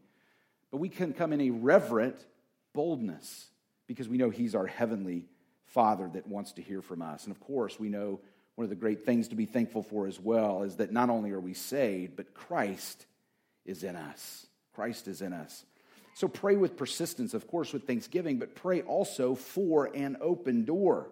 But 0.72 0.78
we 0.78 0.90
can 0.90 1.14
come 1.14 1.34
in 1.34 1.42
a 1.42 1.50
reverent 1.50 2.26
boldness 2.74 3.48
because 3.88 4.08
we 4.08 4.18
know 4.18 4.30
he's 4.30 4.56
our 4.56 4.68
heavenly 4.68 5.26
Father 5.66 6.10
that 6.14 6.28
wants 6.28 6.54
to 6.54 6.62
hear 6.62 6.82
from 6.82 7.02
us. 7.02 7.26
And 7.26 7.36
of 7.36 7.40
course, 7.42 7.80
we 7.80 7.90
know 7.90 8.20
one 8.56 8.64
of 8.64 8.70
the 8.70 8.76
great 8.76 9.06
things 9.06 9.30
to 9.30 9.36
be 9.36 9.46
thankful 9.46 9.84
for 9.84 10.08
as 10.08 10.20
well 10.20 10.64
is 10.64 10.78
that 10.78 10.92
not 10.92 11.10
only 11.10 11.32
are 11.32 11.40
we 11.40 11.54
saved, 11.54 12.16
but 12.16 12.34
Christ 12.34 13.06
is 13.66 13.84
in 13.84 13.96
us. 13.96 14.48
Christ 14.74 15.08
is 15.08 15.22
in 15.22 15.34
us. 15.34 15.66
So 16.14 16.28
pray 16.28 16.56
with 16.56 16.78
persistence, 16.78 17.34
of 17.34 17.48
course, 17.48 17.74
with 17.74 17.88
thanksgiving, 17.88 18.38
but 18.38 18.56
pray 18.56 18.82
also 18.82 19.36
for 19.36 19.86
an 19.86 20.18
open 20.22 20.66
door. 20.66 21.10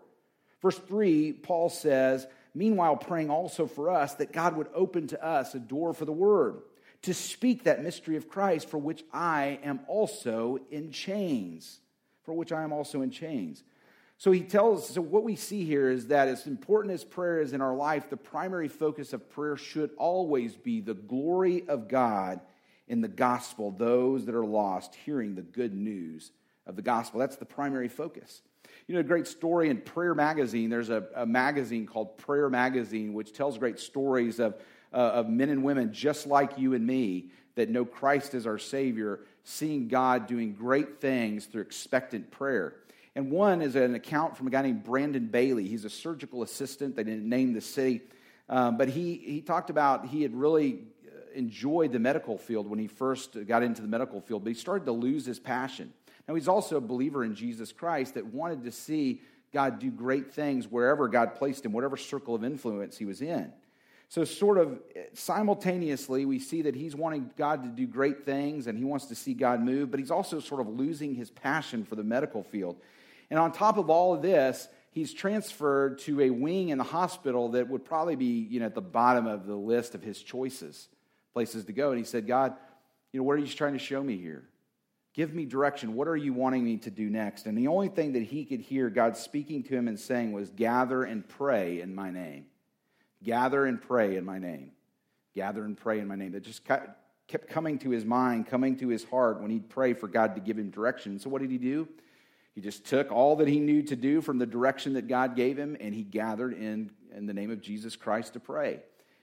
Verse 0.62 0.78
3, 0.78 1.34
Paul 1.34 1.70
says, 1.70 2.28
Meanwhile, 2.54 2.98
praying 2.98 3.30
also 3.30 3.68
for 3.68 3.90
us 3.90 4.16
that 4.16 4.34
God 4.34 4.58
would 4.58 4.68
open 4.74 5.08
to 5.08 5.24
us 5.24 5.56
a 5.56 5.60
door 5.60 5.94
for 5.94 6.06
the 6.06 6.12
word, 6.12 6.58
to 7.04 7.14
speak 7.14 7.64
that 7.64 7.84
mystery 7.84 8.18
of 8.18 8.28
Christ 8.28 8.70
for 8.70 8.78
which 8.78 9.04
I 9.14 9.60
am 9.64 9.80
also 9.88 10.60
in 10.70 10.92
chains. 10.92 11.80
For 12.24 12.34
which 12.34 12.52
I 12.52 12.64
am 12.64 12.74
also 12.74 13.02
in 13.02 13.12
chains. 13.12 13.64
So 14.18 14.32
he 14.32 14.42
tells, 14.42 14.90
so 14.90 15.02
what 15.02 15.24
we 15.24 15.38
see 15.38 15.64
here 15.64 15.90
is 15.90 16.08
that 16.08 16.28
as 16.28 16.46
important 16.46 16.94
as 16.94 17.06
prayer 17.06 17.40
is 17.40 17.54
in 17.54 17.62
our 17.62 17.74
life, 17.74 18.10
the 18.10 18.18
primary 18.18 18.68
focus 18.68 19.14
of 19.14 19.30
prayer 19.30 19.56
should 19.56 19.92
always 19.98 20.56
be 20.56 20.82
the 20.82 20.94
glory 20.94 21.64
of 21.70 21.88
God 21.88 22.42
in 22.90 23.00
the 23.00 23.08
gospel, 23.08 23.72
those 23.72 24.26
that 24.26 24.36
are 24.36 24.46
lost 24.46 24.94
hearing 25.06 25.36
the 25.36 25.42
good 25.42 25.74
news 25.74 26.32
of 26.68 26.76
the 26.76 26.82
gospel. 26.82 27.20
That's 27.20 27.38
the 27.38 27.46
primary 27.46 27.88
focus. 27.88 28.42
You 28.88 28.96
know, 28.96 29.02
a 29.02 29.04
great 29.04 29.28
story 29.28 29.70
in 29.70 29.78
Prayer 29.78 30.14
Magazine, 30.14 30.70
there's 30.70 30.90
a, 30.90 31.06
a 31.16 31.26
magazine 31.26 31.86
called 31.86 32.18
Prayer 32.18 32.50
Magazine, 32.50 33.14
which 33.14 33.32
tells 33.32 33.58
great 33.58 33.80
stories 33.80 34.40
of, 34.40 34.56
uh, 34.94 34.98
of 34.98 35.30
men 35.30 35.50
and 35.50 35.64
women 35.64 35.94
just 35.94 36.28
like 36.28 36.58
you 36.58 36.74
and 36.74 36.86
me 36.86 37.30
that 37.56 37.70
know 37.70 37.86
Christ 37.86 38.34
as 38.34 38.48
our 38.48 38.58
Savior, 38.58 39.22
seeing 39.44 39.88
God 39.88 40.28
doing 40.28 40.54
great 40.54 41.00
things 41.02 41.46
through 41.46 41.62
expectant 41.62 42.32
prayer. 42.32 42.76
And 43.16 43.32
one 43.32 43.62
is 43.62 43.76
an 43.76 43.96
account 43.96 44.38
from 44.38 44.48
a 44.48 44.50
guy 44.50 44.62
named 44.62 44.84
Brandon 44.84 45.26
Bailey. 45.28 45.68
He's 45.68 45.84
a 45.84 45.90
surgical 45.90 46.44
assistant. 46.44 46.96
They 46.96 47.04
didn't 47.04 47.28
name 47.28 47.54
the 47.54 47.62
city. 47.62 48.02
Um, 48.48 48.78
but 48.78 48.90
he, 48.90 49.16
he 49.16 49.42
talked 49.42 49.70
about 49.70 50.08
he 50.08 50.22
had 50.22 50.34
really 50.34 50.84
uh, 51.06 51.32
enjoyed 51.36 51.92
the 51.92 52.00
medical 52.00 52.38
field 52.38 52.68
when 52.68 52.80
he 52.80 52.88
first 52.88 53.38
got 53.46 53.62
into 53.62 53.82
the 53.82 53.88
medical 53.88 54.22
field, 54.22 54.44
but 54.44 54.50
he 54.50 54.56
started 54.56 54.86
to 54.86 54.92
lose 54.92 55.26
his 55.26 55.40
passion. 55.40 55.94
Now, 56.28 56.36
he's 56.36 56.48
also 56.48 56.78
a 56.78 56.82
believer 56.82 57.24
in 57.24 57.36
Jesus 57.36 57.72
Christ 57.72 58.14
that 58.14 58.26
wanted 58.26 58.64
to 58.64 58.72
see 58.72 59.22
God 59.52 59.80
do 59.80 59.90
great 59.90 60.32
things 60.32 60.68
wherever 60.68 61.08
God 61.08 61.36
placed 61.36 61.66
him, 61.66 61.74
whatever 61.74 61.98
circle 61.98 62.36
of 62.36 62.44
influence 62.44 62.98
he 62.98 63.06
was 63.06 63.22
in. 63.22 63.52
So, 64.10 64.24
sort 64.24 64.58
of 64.58 64.80
simultaneously, 65.14 66.26
we 66.26 66.40
see 66.40 66.64
that 66.64 66.76
he's 66.76 66.96
wanting 66.96 67.30
God 67.38 67.64
to 67.64 67.70
do 67.70 67.86
great 67.86 68.26
things 68.26 68.66
and 68.66 68.76
he 68.76 68.84
wants 68.84 69.06
to 69.06 69.16
see 69.16 69.36
God 69.36 69.62
move, 69.62 69.92
but 69.92 70.00
he's 70.00 70.10
also 70.10 70.40
sort 70.40 70.62
of 70.62 70.68
losing 70.68 71.14
his 71.14 71.30
passion 71.30 71.86
for 71.86 71.96
the 71.96 72.04
medical 72.04 72.42
field. 72.42 72.76
And 73.30 73.40
on 73.40 73.52
top 73.52 73.78
of 73.78 73.92
all 73.92 74.16
of 74.16 74.24
this, 74.24 74.68
he's 74.90 75.14
transferred 75.14 76.00
to 76.00 76.22
a 76.22 76.32
wing 76.32 76.70
in 76.70 76.80
the 76.80 76.84
hospital 76.84 77.50
that 77.50 77.70
would 77.70 77.86
probably 77.86 78.16
be 78.16 78.48
you 78.50 78.60
know, 78.60 78.66
at 78.66 78.74
the 78.74 78.82
bottom 78.82 79.28
of 79.28 79.46
the 79.46 79.56
list 79.56 79.94
of 79.94 80.02
his 80.02 80.20
choices, 80.20 80.88
places 81.34 81.66
to 81.66 81.72
go. 81.72 81.92
And 81.92 82.00
he 82.00 82.04
said, 82.06 82.26
God, 82.26 82.56
you 83.12 83.20
know, 83.20 83.24
what 83.24 83.34
are 83.34 83.38
you 83.38 83.48
trying 83.48 83.74
to 83.74 83.80
show 83.80 84.02
me 84.02 84.18
here? 84.18 84.44
Give 85.14 85.36
me 85.36 85.46
direction. 85.46 85.94
What 85.94 86.08
are 86.08 86.18
you 86.18 86.34
wanting 86.34 86.64
me 86.64 86.78
to 86.78 86.90
do 86.90 87.12
next? 87.12 87.46
And 87.46 87.56
the 87.56 87.68
only 87.68 87.90
thing 87.90 88.14
that 88.14 88.24
he 88.24 88.44
could 88.44 88.62
hear 88.62 88.90
God 88.90 89.18
speaking 89.18 89.62
to 89.64 89.76
him 89.76 89.88
and 89.88 90.00
saying 90.00 90.32
was, 90.32 90.50
Gather 90.50 91.04
and 91.04 91.28
pray 91.28 91.82
in 91.82 91.94
my 91.94 92.10
name. 92.10 92.46
Gather 93.24 93.66
and 93.66 93.82
pray 93.82 94.16
in 94.16 94.26
my 94.26 94.40
name. 94.40 94.72
Gather 95.36 95.64
and 95.64 95.78
pray 95.78 96.00
in 96.00 96.08
my 96.08 96.16
name. 96.16 96.32
That 96.32 96.44
just 96.44 96.64
kept 96.66 97.50
coming 97.50 97.78
to 97.80 97.90
his 97.90 98.06
mind, 98.06 98.48
coming 98.48 98.78
to 98.78 98.88
his 98.88 99.04
heart 99.04 99.42
when 99.42 99.52
he'd 99.52 99.70
pray 99.70 99.94
for 99.94 100.08
God 100.08 100.36
to 100.36 100.42
give 100.42 100.58
him 100.58 100.70
direction. 100.70 101.20
So, 101.20 101.30
what 101.30 101.42
did 101.42 101.52
he 101.52 101.58
do? 101.58 101.88
He 102.56 102.62
just 102.62 102.86
took 102.86 103.12
all 103.12 103.38
that 103.38 103.48
he 103.48 103.60
knew 103.60 103.84
to 103.84 103.96
do 103.96 104.22
from 104.22 104.38
the 104.38 104.46
direction 104.46 104.94
that 104.94 105.08
God 105.08 105.36
gave 105.36 105.58
him 105.58 105.78
and 105.80 105.94
he 105.94 106.04
gathered 106.04 106.54
in, 106.54 106.92
in 107.16 107.26
the 107.26 107.34
name 107.34 107.52
of 107.52 107.62
Jesus 107.62 107.96
Christ 107.96 108.34
to 108.34 108.40
pray. 108.40 108.82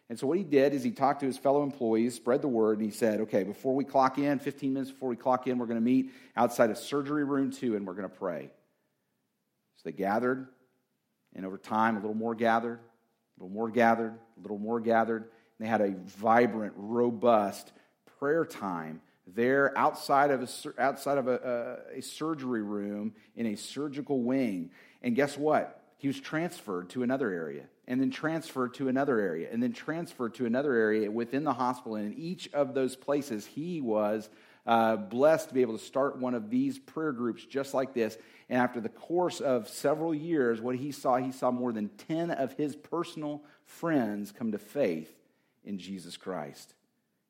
And 0.09 0.19
so 0.19 0.27
what 0.27 0.39
he 0.39 0.45
did 0.45 0.73
is 0.73 0.85
he 0.85 0.93
talked 0.93 1.21
to 1.21 1.27
his 1.27 1.37
fellow 1.37 1.63
employees, 1.65 2.15
spread 2.15 2.41
the 2.41 2.49
word, 2.49 2.79
and 2.79 2.87
he 2.87 2.97
said, 2.97 3.21
okay, 3.23 3.43
before 3.43 3.75
we 3.75 3.85
clock 3.85 4.19
in, 4.19 4.39
15 4.39 4.73
minutes 4.73 4.93
before 4.93 5.09
we 5.09 5.17
clock 5.17 5.49
in, 5.49 5.59
we're 5.59 5.67
going 5.67 5.81
to 5.81 5.85
meet 5.85 6.13
outside 6.37 6.71
of 6.71 6.79
surgery 6.79 7.25
room 7.25 7.51
two 7.51 7.75
and 7.75 7.87
we're 7.87 7.95
going 7.95 8.09
to 8.09 8.17
pray. 8.17 8.51
So 9.77 9.83
they 9.85 9.93
gathered, 9.93 10.47
and 11.35 11.45
over 11.45 11.59
time, 11.59 11.97
a 11.97 12.01
little 12.01 12.15
more 12.15 12.35
gathered, 12.35 12.79
a 13.37 13.43
little 13.43 13.55
more 13.55 13.71
gathered, 13.71 14.15
a 14.39 14.41
little 14.41 14.59
more 14.59 14.81
gathered. 14.81 15.29
They 15.59 15.67
had 15.67 15.81
a 15.81 15.95
vibrant, 16.05 16.75
robust 16.77 17.73
prayer 18.19 18.45
time 18.45 19.01
there 19.27 19.77
outside 19.77 20.31
of 20.31 20.43
a, 20.43 20.81
outside 20.81 21.19
of 21.19 21.29
a, 21.29 21.81
a, 21.95 21.99
a 21.99 22.03
surgery 22.03 22.63
room 22.63 23.15
in 23.35 23.47
a 23.47 23.57
surgical 23.57 24.23
wing. 24.23 24.71
And 25.03 25.17
guess 25.17 25.37
what? 25.37 25.83
He 25.99 26.09
was 26.09 26.21
transferred 26.21 26.91
to 26.91 27.03
another 27.03 27.33
area, 27.33 27.65
and 27.89 28.01
then 28.01 28.11
transferred 28.11 28.75
to 28.75 28.89
another 28.89 29.19
area, 29.19 29.49
and 29.51 29.63
then 29.63 29.73
transferred 29.73 30.35
to 30.35 30.47
another 30.47 30.75
area 30.75 31.11
within 31.11 31.43
the 31.43 31.55
hospital. 31.55 31.97
And 31.97 32.13
in 32.13 32.19
each 32.19 32.53
of 32.53 32.75
those 32.75 32.97
places, 32.97 33.47
he 33.47 33.81
was 33.81 34.29
uh, 34.67 34.97
blessed 34.97 35.49
to 35.49 35.55
be 35.55 35.63
able 35.63 35.79
to 35.79 35.85
start 35.85 36.19
one 36.19 36.35
of 36.35 36.51
these 36.51 36.79
prayer 36.79 37.13
groups 37.13 37.45
just 37.45 37.75
like 37.75 37.95
this. 37.95 38.19
And 38.49 38.61
after 38.61 38.81
the 38.81 38.89
course 38.89 39.41
of 39.41 39.69
several 39.69 40.15
years, 40.15 40.61
what 40.61 40.77
he 40.77 40.93
saw, 40.93 41.17
he 41.17 41.33
saw 41.33 41.51
more 41.51 41.73
than 41.73 41.89
10 42.09 42.31
of 42.31 42.53
his 42.55 42.77
personal 42.77 43.43
friends 43.65 44.33
come 44.33 44.53
to 44.53 44.59
faith 44.59 45.13
in 45.65 45.79
Jesus 45.79 46.17
Christ. 46.17 46.75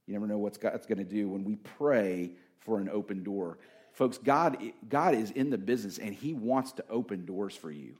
You 0.06 0.14
never 0.14 0.26
know 0.26 0.38
what 0.38 0.60
God's 0.60 0.86
going 0.86 0.98
to 0.98 1.04
do 1.04 1.28
when 1.28 1.44
we 1.44 1.56
pray 1.56 2.32
for 2.60 2.78
an 2.78 2.88
open 2.88 3.22
door. 3.22 3.58
Folks, 3.92 4.18
God, 4.18 4.58
God 4.88 5.14
is 5.14 5.30
in 5.30 5.50
the 5.50 5.58
business 5.58 5.98
and 5.98 6.14
He 6.14 6.34
wants 6.34 6.72
to 6.72 6.84
open 6.88 7.24
doors 7.24 7.56
for 7.56 7.70
you. 7.70 7.96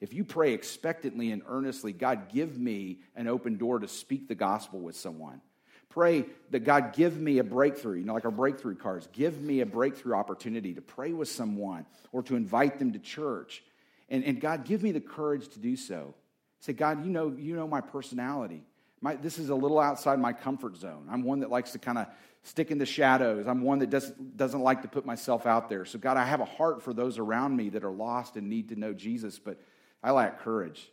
If 0.00 0.14
you 0.14 0.24
pray 0.24 0.54
expectantly 0.54 1.30
and 1.30 1.42
earnestly, 1.46 1.92
God, 1.92 2.32
give 2.32 2.58
me 2.58 3.00
an 3.14 3.28
open 3.28 3.58
door 3.58 3.80
to 3.80 3.88
speak 3.88 4.28
the 4.28 4.34
gospel 4.34 4.80
with 4.80 4.96
someone. 4.96 5.42
Pray 5.90 6.24
that 6.50 6.60
God 6.60 6.92
give 6.92 7.20
me 7.20 7.38
a 7.38 7.44
breakthrough, 7.44 7.98
you 7.98 8.04
know, 8.04 8.14
like 8.14 8.24
our 8.24 8.30
breakthrough 8.30 8.76
cards. 8.76 9.08
Give 9.12 9.40
me 9.40 9.60
a 9.60 9.66
breakthrough 9.66 10.14
opportunity 10.14 10.72
to 10.74 10.80
pray 10.80 11.12
with 11.12 11.28
someone 11.28 11.84
or 12.12 12.22
to 12.24 12.36
invite 12.36 12.78
them 12.78 12.92
to 12.92 12.98
church. 13.00 13.62
And, 14.08 14.24
and 14.24 14.40
God, 14.40 14.64
give 14.64 14.82
me 14.82 14.92
the 14.92 15.00
courage 15.00 15.48
to 15.48 15.58
do 15.58 15.76
so. 15.76 16.14
Say, 16.60 16.74
God, 16.74 17.04
you 17.04 17.10
know, 17.10 17.34
you 17.36 17.56
know 17.56 17.66
my 17.66 17.80
personality. 17.80 18.62
My, 19.00 19.16
this 19.16 19.38
is 19.38 19.48
a 19.48 19.54
little 19.54 19.80
outside 19.80 20.20
my 20.20 20.32
comfort 20.32 20.76
zone. 20.76 21.08
I'm 21.10 21.22
one 21.22 21.40
that 21.40 21.50
likes 21.50 21.72
to 21.72 21.78
kind 21.78 21.98
of 21.98 22.06
stick 22.44 22.70
in 22.70 22.78
the 22.78 22.86
shadows. 22.86 23.46
I'm 23.48 23.62
one 23.62 23.80
that 23.80 23.90
doesn't, 23.90 24.36
doesn't 24.36 24.60
like 24.60 24.82
to 24.82 24.88
put 24.88 25.04
myself 25.04 25.44
out 25.44 25.68
there. 25.68 25.84
So, 25.84 25.98
God, 25.98 26.16
I 26.16 26.24
have 26.24 26.40
a 26.40 26.44
heart 26.44 26.82
for 26.82 26.92
those 26.92 27.18
around 27.18 27.56
me 27.56 27.70
that 27.70 27.82
are 27.82 27.90
lost 27.90 28.36
and 28.36 28.48
need 28.48 28.68
to 28.68 28.76
know 28.76 28.92
Jesus, 28.92 29.38
but 29.38 29.60
I 30.02 30.12
lack 30.12 30.40
courage. 30.40 30.88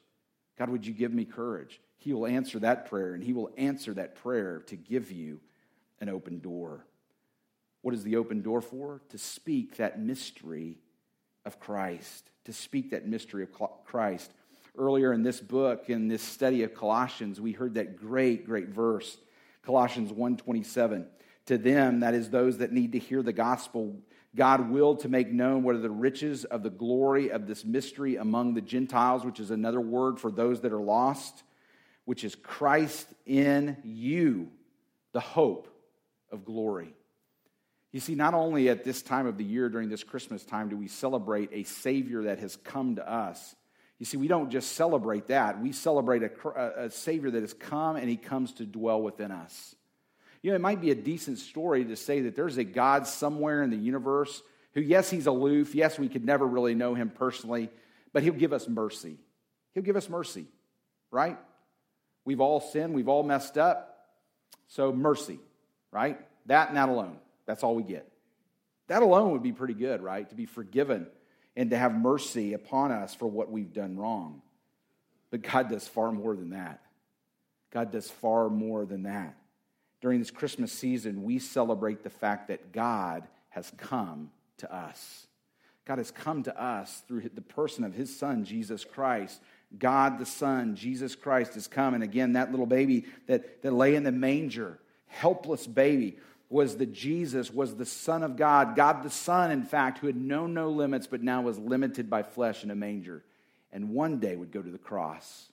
God, 0.57 0.69
would 0.69 0.85
you 0.85 0.93
give 0.93 1.13
me 1.13 1.25
courage? 1.25 1.79
He 1.97 2.13
will 2.13 2.27
answer 2.27 2.59
that 2.59 2.89
prayer, 2.89 3.13
and 3.13 3.23
He 3.23 3.33
will 3.33 3.51
answer 3.57 3.93
that 3.93 4.15
prayer 4.15 4.63
to 4.67 4.75
give 4.75 5.11
you 5.11 5.39
an 5.99 6.09
open 6.09 6.39
door. 6.39 6.85
What 7.81 7.93
is 7.93 8.03
the 8.03 8.17
open 8.17 8.41
door 8.41 8.61
for? 8.61 9.01
To 9.09 9.17
speak 9.17 9.77
that 9.77 9.99
mystery 9.99 10.77
of 11.45 11.59
Christ, 11.59 12.29
to 12.45 12.53
speak 12.53 12.91
that 12.91 13.07
mystery 13.07 13.43
of 13.43 13.51
Christ. 13.85 14.31
Earlier 14.77 15.13
in 15.13 15.23
this 15.23 15.39
book, 15.39 15.89
in 15.89 16.07
this 16.07 16.21
study 16.21 16.63
of 16.63 16.73
Colossians, 16.73 17.41
we 17.41 17.51
heard 17.51 17.75
that 17.75 17.97
great, 17.97 18.45
great 18.45 18.69
verse, 18.69 19.17
Colossians 19.63 20.11
1:27. 20.11 21.07
To 21.47 21.57
them, 21.57 22.01
that 22.01 22.13
is 22.13 22.29
those 22.29 22.57
that 22.57 22.73
need 22.73 22.91
to 22.91 22.99
hear 22.99 23.23
the 23.23 23.33
gospel, 23.33 23.95
God 24.37 24.69
willed 24.69 25.01
to 25.01 25.09
make 25.09 25.31
known 25.31 25.63
what 25.63 25.75
are 25.75 25.79
the 25.79 25.89
riches 25.89 26.45
of 26.45 26.63
the 26.63 26.69
glory 26.69 27.31
of 27.31 27.47
this 27.47 27.65
mystery 27.65 28.15
among 28.15 28.53
the 28.53 28.61
Gentiles, 28.61 29.25
which 29.25 29.39
is 29.39 29.51
another 29.51 29.81
word 29.81 30.19
for 30.19 30.31
those 30.31 30.61
that 30.61 30.71
are 30.71 30.79
lost, 30.79 31.43
which 32.05 32.23
is 32.23 32.35
Christ 32.35 33.07
in 33.25 33.75
you, 33.83 34.49
the 35.11 35.19
hope 35.19 35.67
of 36.31 36.45
glory. 36.45 36.93
You 37.91 37.99
see, 37.99 38.15
not 38.15 38.35
only 38.35 38.69
at 38.69 38.83
this 38.83 39.01
time 39.01 39.25
of 39.25 39.37
the 39.37 39.43
year 39.43 39.69
during 39.69 39.89
this 39.89 40.03
Christmas 40.03 40.45
time 40.45 40.69
do 40.69 40.77
we 40.77 40.87
celebrate 40.87 41.49
a 41.51 41.63
Savior 41.63 42.23
that 42.23 42.37
has 42.39 42.55
come 42.57 42.97
to 42.97 43.11
us. 43.11 43.55
You 43.97 44.05
see, 44.05 44.17
we 44.17 44.27
don't 44.27 44.51
just 44.51 44.73
celebrate 44.73 45.27
that, 45.27 45.59
we 45.59 45.71
celebrate 45.71 46.21
a, 46.21 46.83
a 46.85 46.91
Savior 46.91 47.31
that 47.31 47.41
has 47.41 47.55
come 47.55 47.95
and 47.95 48.07
He 48.07 48.17
comes 48.17 48.53
to 48.53 48.65
dwell 48.65 49.01
within 49.01 49.31
us. 49.31 49.75
You 50.41 50.51
know, 50.51 50.55
it 50.55 50.61
might 50.61 50.81
be 50.81 50.91
a 50.91 50.95
decent 50.95 51.39
story 51.39 51.85
to 51.85 51.95
say 51.95 52.21
that 52.21 52.35
there's 52.35 52.57
a 52.57 52.63
God 52.63 53.07
somewhere 53.07 53.63
in 53.63 53.69
the 53.69 53.77
universe 53.77 54.41
who, 54.73 54.81
yes, 54.81 55.09
He's 55.09 55.27
aloof. 55.27 55.75
Yes, 55.75 55.97
we 55.97 56.09
could 56.09 56.25
never 56.25 56.45
really 56.45 56.75
know 56.75 56.93
Him 56.93 57.09
personally, 57.09 57.69
but 58.13 58.23
He'll 58.23 58.33
give 58.33 58.53
us 58.53 58.67
mercy. 58.67 59.17
He'll 59.73 59.83
give 59.83 59.95
us 59.95 60.09
mercy, 60.09 60.45
right? 61.11 61.37
We've 62.25 62.41
all 62.41 62.59
sinned, 62.59 62.93
we've 62.93 63.07
all 63.07 63.23
messed 63.23 63.57
up. 63.57 63.93
So, 64.67 64.91
mercy, 64.91 65.39
right? 65.91 66.19
That 66.47 66.69
and 66.69 66.77
that 66.77 66.89
alone. 66.89 67.17
That's 67.45 67.63
all 67.63 67.75
we 67.75 67.83
get. 67.83 68.11
That 68.87 69.01
alone 69.01 69.31
would 69.31 69.43
be 69.43 69.53
pretty 69.53 69.73
good, 69.73 70.01
right? 70.01 70.27
To 70.29 70.35
be 70.35 70.45
forgiven 70.45 71.07
and 71.55 71.71
to 71.71 71.77
have 71.77 71.93
mercy 71.93 72.53
upon 72.53 72.91
us 72.91 73.15
for 73.15 73.27
what 73.27 73.51
we've 73.51 73.73
done 73.73 73.97
wrong. 73.97 74.41
But 75.31 75.41
God 75.41 75.69
does 75.69 75.87
far 75.87 76.11
more 76.11 76.35
than 76.35 76.51
that. 76.51 76.81
God 77.71 77.91
does 77.91 78.09
far 78.09 78.49
more 78.49 78.85
than 78.85 79.03
that. 79.03 79.35
During 80.01 80.19
this 80.19 80.31
Christmas 80.31 80.71
season, 80.71 81.23
we 81.23 81.39
celebrate 81.39 82.03
the 82.03 82.09
fact 82.09 82.49
that 82.49 82.71
God 82.71 83.27
has 83.49 83.71
come 83.77 84.31
to 84.57 84.73
us. 84.73 85.27
God 85.85 85.97
has 85.97 86.11
come 86.11 86.43
to 86.43 86.61
us 86.61 87.03
through 87.07 87.29
the 87.33 87.41
person 87.41 87.83
of 87.83 87.93
his 87.93 88.15
son, 88.15 88.43
Jesus 88.43 88.83
Christ. 88.83 89.41
God 89.77 90.17
the 90.17 90.25
Son, 90.25 90.75
Jesus 90.75 91.15
Christ, 91.15 91.55
has 91.55 91.67
come. 91.67 91.93
And 91.93 92.03
again, 92.03 92.33
that 92.33 92.51
little 92.51 92.65
baby 92.65 93.05
that, 93.27 93.61
that 93.63 93.73
lay 93.73 93.95
in 93.95 94.03
the 94.03 94.11
manger, 94.11 94.79
helpless 95.07 95.67
baby, 95.67 96.17
was 96.49 96.77
the 96.77 96.85
Jesus, 96.85 97.51
was 97.51 97.75
the 97.75 97.85
Son 97.85 98.23
of 98.23 98.37
God, 98.37 98.75
God 98.75 99.03
the 99.03 99.09
Son, 99.09 99.51
in 99.51 99.63
fact, 99.63 99.97
who 99.97 100.07
had 100.07 100.15
known 100.15 100.53
no 100.53 100.69
limits, 100.69 101.05
but 101.07 101.21
now 101.21 101.41
was 101.41 101.59
limited 101.59 102.09
by 102.09 102.23
flesh 102.23 102.63
in 102.63 102.71
a 102.71 102.75
manger, 102.75 103.23
and 103.73 103.89
one 103.89 104.19
day 104.19 104.35
would 104.35 104.51
go 104.51 104.61
to 104.61 104.71
the 104.71 104.77
cross. 104.77 105.49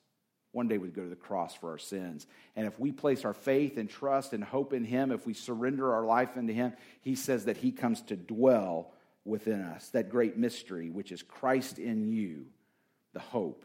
One 0.55 0.69
day 0.69 0.79
would 0.79 0.95
go 0.95 1.03
to 1.03 1.09
the 1.09 1.17
cross 1.17 1.55
for 1.55 1.71
our 1.71 1.79
sins. 1.79 2.27
And 2.55 2.67
if 2.67 2.79
we 2.79 2.93
place 2.93 3.25
our 3.25 3.35
faith 3.35 3.77
and 3.77 3.91
trust 3.91 4.33
and 4.33 4.45
hope 4.45 4.73
in 4.73 4.85
Him, 4.85 5.11
if 5.11 5.27
we 5.27 5.35
surrender 5.35 5.93
our 5.93 6.05
life 6.05 6.37
into 6.37 6.53
Him, 6.53 6.73
He 7.01 7.17
says 7.17 7.47
that 7.47 7.57
He 7.57 7.73
comes 7.73 8.01
to 8.03 8.17
dwell 8.17 8.93
within 9.25 9.61
us. 9.61 9.89
That 9.91 10.11
great 10.11 10.37
mystery, 10.37 10.91
which 10.91 11.11
is 11.11 11.23
Christ 11.23 11.79
in 11.79 12.07
you, 12.07 12.47
the 13.15 13.21
hope 13.21 13.65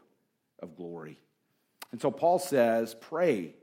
of 0.61 0.75
glory. 0.75 1.19
And 1.91 2.01
so 2.01 2.09
Paul 2.09 2.39
says, 2.39 2.95
pray 2.99 3.53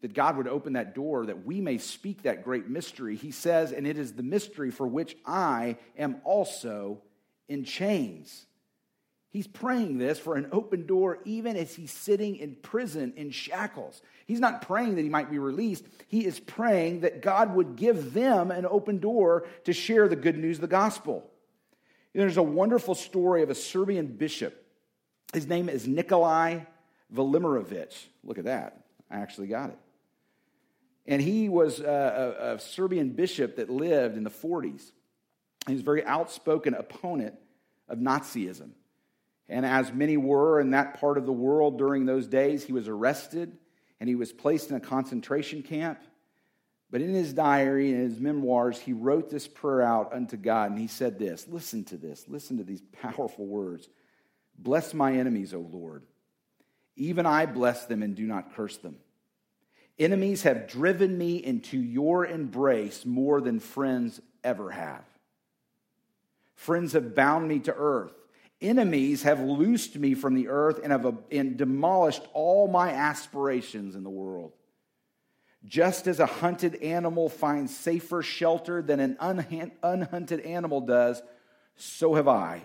that 0.00 0.14
God 0.14 0.36
would 0.36 0.48
open 0.48 0.72
that 0.72 0.94
door 0.94 1.26
that 1.26 1.46
we 1.46 1.60
may 1.60 1.78
speak 1.78 2.22
that 2.22 2.42
great 2.42 2.68
mystery. 2.68 3.14
He 3.14 3.30
says, 3.30 3.70
and 3.70 3.86
it 3.86 3.96
is 3.96 4.12
the 4.12 4.24
mystery 4.24 4.72
for 4.72 4.88
which 4.88 5.16
I 5.24 5.76
am 5.96 6.20
also 6.24 7.00
in 7.48 7.64
chains. 7.64 8.46
He's 9.32 9.46
praying 9.46 9.96
this 9.96 10.18
for 10.18 10.36
an 10.36 10.48
open 10.52 10.86
door 10.86 11.18
even 11.24 11.56
as 11.56 11.74
he's 11.74 11.90
sitting 11.90 12.36
in 12.36 12.54
prison 12.54 13.14
in 13.16 13.30
shackles. 13.30 14.02
He's 14.26 14.40
not 14.40 14.60
praying 14.60 14.96
that 14.96 15.02
he 15.02 15.08
might 15.08 15.30
be 15.30 15.38
released. 15.38 15.86
He 16.08 16.26
is 16.26 16.38
praying 16.38 17.00
that 17.00 17.22
God 17.22 17.54
would 17.54 17.76
give 17.76 18.12
them 18.12 18.50
an 18.50 18.66
open 18.66 18.98
door 18.98 19.46
to 19.64 19.72
share 19.72 20.06
the 20.06 20.16
good 20.16 20.36
news 20.36 20.58
of 20.58 20.60
the 20.60 20.66
gospel. 20.66 21.30
There's 22.12 22.36
a 22.36 22.42
wonderful 22.42 22.94
story 22.94 23.42
of 23.42 23.48
a 23.48 23.54
Serbian 23.54 24.06
bishop. 24.06 24.66
His 25.32 25.46
name 25.46 25.70
is 25.70 25.88
Nikolai 25.88 26.60
Velimirovich. 27.14 28.04
Look 28.22 28.36
at 28.36 28.44
that. 28.44 28.84
I 29.10 29.20
actually 29.20 29.46
got 29.46 29.70
it. 29.70 29.78
And 31.06 31.22
he 31.22 31.48
was 31.48 31.80
a, 31.80 32.56
a, 32.56 32.60
Serbian 32.60 33.10
bishop 33.10 33.56
that 33.56 33.70
lived 33.70 34.18
in 34.18 34.24
the 34.24 34.30
40s. 34.30 34.92
He 35.66 35.72
was 35.72 35.80
a 35.80 35.84
very 35.84 36.04
outspoken 36.04 36.74
opponent 36.74 37.34
of 37.88 37.98
Nazism. 37.98 38.72
And 39.52 39.66
as 39.66 39.92
many 39.92 40.16
were 40.16 40.60
in 40.60 40.70
that 40.70 40.98
part 40.98 41.18
of 41.18 41.26
the 41.26 41.32
world 41.32 41.76
during 41.76 42.06
those 42.06 42.26
days, 42.26 42.64
he 42.64 42.72
was 42.72 42.88
arrested 42.88 43.58
and 44.00 44.08
he 44.08 44.14
was 44.14 44.32
placed 44.32 44.70
in 44.70 44.76
a 44.76 44.80
concentration 44.80 45.62
camp. 45.62 46.00
But 46.90 47.02
in 47.02 47.12
his 47.12 47.34
diary, 47.34 47.90
in 47.90 48.00
his 48.00 48.18
memoirs, 48.18 48.78
he 48.78 48.94
wrote 48.94 49.28
this 49.28 49.46
prayer 49.46 49.82
out 49.82 50.12
unto 50.14 50.38
God. 50.38 50.70
And 50.70 50.80
he 50.80 50.86
said 50.86 51.18
this 51.18 51.46
listen 51.48 51.84
to 51.84 51.98
this, 51.98 52.24
listen 52.28 52.56
to 52.56 52.64
these 52.64 52.82
powerful 53.02 53.46
words 53.46 53.88
Bless 54.58 54.94
my 54.94 55.12
enemies, 55.12 55.52
O 55.52 55.60
Lord. 55.60 56.04
Even 56.96 57.26
I 57.26 57.46
bless 57.46 57.84
them 57.86 58.02
and 58.02 58.14
do 58.14 58.26
not 58.26 58.54
curse 58.54 58.78
them. 58.78 58.96
Enemies 59.98 60.42
have 60.44 60.66
driven 60.66 61.16
me 61.16 61.36
into 61.36 61.78
your 61.78 62.26
embrace 62.26 63.04
more 63.04 63.40
than 63.40 63.60
friends 63.60 64.20
ever 64.42 64.70
have. 64.70 65.04
Friends 66.54 66.92
have 66.92 67.14
bound 67.14 67.48
me 67.48 67.58
to 67.60 67.74
earth. 67.74 68.14
Enemies 68.62 69.24
have 69.24 69.40
loosed 69.40 69.98
me 69.98 70.14
from 70.14 70.34
the 70.34 70.48
earth 70.48 70.78
and 70.82 70.92
have 70.92 71.04
uh, 71.04 71.12
and 71.30 71.56
demolished 71.56 72.22
all 72.32 72.68
my 72.68 72.90
aspirations 72.90 73.96
in 73.96 74.04
the 74.04 74.10
world. 74.10 74.52
Just 75.64 76.06
as 76.06 76.20
a 76.20 76.26
hunted 76.26 76.76
animal 76.76 77.28
finds 77.28 77.76
safer 77.76 78.22
shelter 78.22 78.80
than 78.80 79.00
an 79.00 79.16
unhunted 79.20 80.46
animal 80.46 80.80
does, 80.80 81.20
so 81.76 82.14
have 82.14 82.28
I 82.28 82.62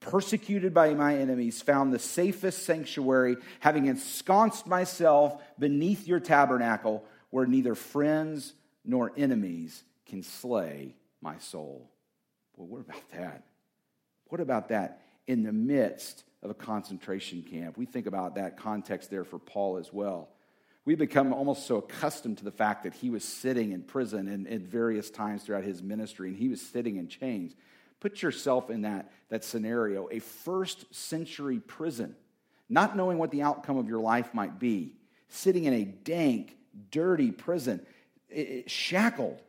persecuted 0.00 0.74
by 0.74 0.92
my 0.94 1.16
enemies, 1.16 1.62
found 1.62 1.92
the 1.92 1.98
safest 1.98 2.64
sanctuary, 2.64 3.36
having 3.60 3.86
ensconced 3.86 4.66
myself 4.66 5.40
beneath 5.58 6.06
your 6.06 6.20
tabernacle, 6.20 7.04
where 7.30 7.46
neither 7.46 7.74
friends 7.74 8.52
nor 8.84 9.12
enemies 9.16 9.84
can 10.06 10.22
slay 10.22 10.96
my 11.20 11.38
soul. 11.38 11.88
Well, 12.56 12.66
what 12.66 12.80
about 12.80 13.10
that? 13.12 13.44
What 14.26 14.40
about 14.40 14.68
that 14.68 15.00
in 15.26 15.42
the 15.42 15.52
midst 15.52 16.24
of 16.42 16.50
a 16.50 16.54
concentration 16.54 17.42
camp? 17.42 17.76
We 17.76 17.86
think 17.86 18.06
about 18.06 18.34
that 18.36 18.56
context 18.56 19.10
there 19.10 19.24
for 19.24 19.38
Paul 19.38 19.76
as 19.76 19.92
well. 19.92 20.28
We 20.84 20.96
become 20.96 21.32
almost 21.32 21.66
so 21.66 21.76
accustomed 21.76 22.38
to 22.38 22.44
the 22.44 22.50
fact 22.50 22.82
that 22.82 22.94
he 22.94 23.08
was 23.08 23.24
sitting 23.24 23.70
in 23.72 23.82
prison 23.82 24.26
and 24.26 24.48
at 24.48 24.62
various 24.62 25.10
times 25.10 25.44
throughout 25.44 25.62
his 25.62 25.82
ministry, 25.82 26.28
and 26.28 26.36
he 26.36 26.48
was 26.48 26.60
sitting 26.60 26.96
in 26.96 27.06
chains. 27.06 27.54
Put 28.00 28.20
yourself 28.20 28.68
in 28.68 28.82
that, 28.82 29.12
that 29.28 29.44
scenario 29.44 30.08
a 30.10 30.18
first 30.18 30.92
century 30.92 31.60
prison, 31.60 32.16
not 32.68 32.96
knowing 32.96 33.18
what 33.18 33.30
the 33.30 33.42
outcome 33.42 33.76
of 33.76 33.88
your 33.88 34.00
life 34.00 34.34
might 34.34 34.58
be, 34.58 34.94
sitting 35.28 35.64
in 35.64 35.72
a 35.72 35.84
dank, 35.84 36.56
dirty 36.90 37.30
prison, 37.30 37.80
shackled. 38.66 39.40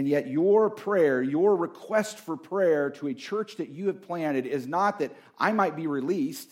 And 0.00 0.08
yet, 0.08 0.28
your 0.28 0.70
prayer, 0.70 1.20
your 1.20 1.54
request 1.54 2.20
for 2.20 2.34
prayer 2.34 2.88
to 2.92 3.08
a 3.08 3.12
church 3.12 3.56
that 3.56 3.68
you 3.68 3.88
have 3.88 4.00
planted 4.00 4.46
is 4.46 4.66
not 4.66 5.00
that 5.00 5.14
I 5.38 5.52
might 5.52 5.76
be 5.76 5.86
released, 5.86 6.48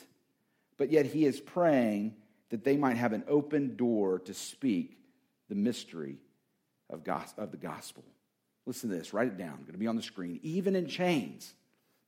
but 0.76 0.92
yet 0.92 1.06
he 1.06 1.24
is 1.24 1.40
praying 1.40 2.14
that 2.50 2.62
they 2.62 2.76
might 2.76 2.98
have 2.98 3.14
an 3.14 3.24
open 3.26 3.74
door 3.74 4.18
to 4.18 4.34
speak 4.34 4.98
the 5.48 5.54
mystery 5.54 6.18
of, 6.90 7.08
of 7.38 7.50
the 7.50 7.56
gospel. 7.56 8.04
Listen 8.66 8.90
to 8.90 8.96
this, 8.96 9.14
write 9.14 9.28
it 9.28 9.38
down. 9.38 9.54
It's 9.54 9.64
going 9.64 9.72
to 9.72 9.78
be 9.78 9.86
on 9.86 9.96
the 9.96 10.02
screen. 10.02 10.40
Even 10.42 10.76
in 10.76 10.86
chains, 10.86 11.54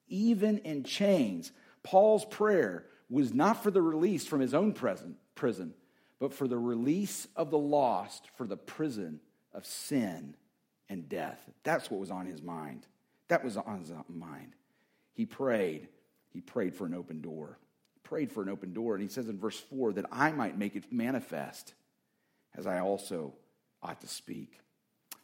even 0.08 0.58
in 0.58 0.84
chains, 0.84 1.52
Paul's 1.82 2.26
prayer 2.26 2.84
was 3.08 3.32
not 3.32 3.62
for 3.62 3.70
the 3.70 3.80
release 3.80 4.26
from 4.26 4.40
his 4.40 4.52
own 4.52 4.74
prison, 4.74 5.16
prison, 5.34 5.72
but 6.18 6.34
for 6.34 6.46
the 6.46 6.58
release 6.58 7.26
of 7.34 7.50
the 7.50 7.56
lost 7.56 8.28
for 8.36 8.46
the 8.46 8.58
prison 8.58 9.20
of 9.54 9.64
sin 9.64 10.34
and 10.90 11.08
death. 11.08 11.48
That's 11.62 11.90
what 11.90 12.00
was 12.00 12.10
on 12.10 12.26
his 12.26 12.42
mind. 12.42 12.86
That 13.28 13.42
was 13.42 13.56
on 13.56 13.78
his 13.78 13.92
mind. 14.08 14.52
He 15.14 15.24
prayed. 15.24 15.88
He 16.32 16.40
prayed 16.42 16.74
for 16.74 16.84
an 16.84 16.92
open 16.92 17.22
door. 17.22 17.58
He 17.94 18.00
Prayed 18.02 18.30
for 18.32 18.42
an 18.42 18.48
open 18.50 18.74
door. 18.74 18.94
And 18.94 19.02
he 19.02 19.08
says 19.08 19.28
in 19.28 19.38
verse 19.38 19.58
4 19.58 19.94
that 19.94 20.06
I 20.12 20.32
might 20.32 20.58
make 20.58 20.76
it 20.76 20.92
manifest 20.92 21.74
as 22.56 22.66
I 22.66 22.80
also 22.80 23.32
ought 23.82 24.00
to 24.00 24.08
speak. 24.08 24.58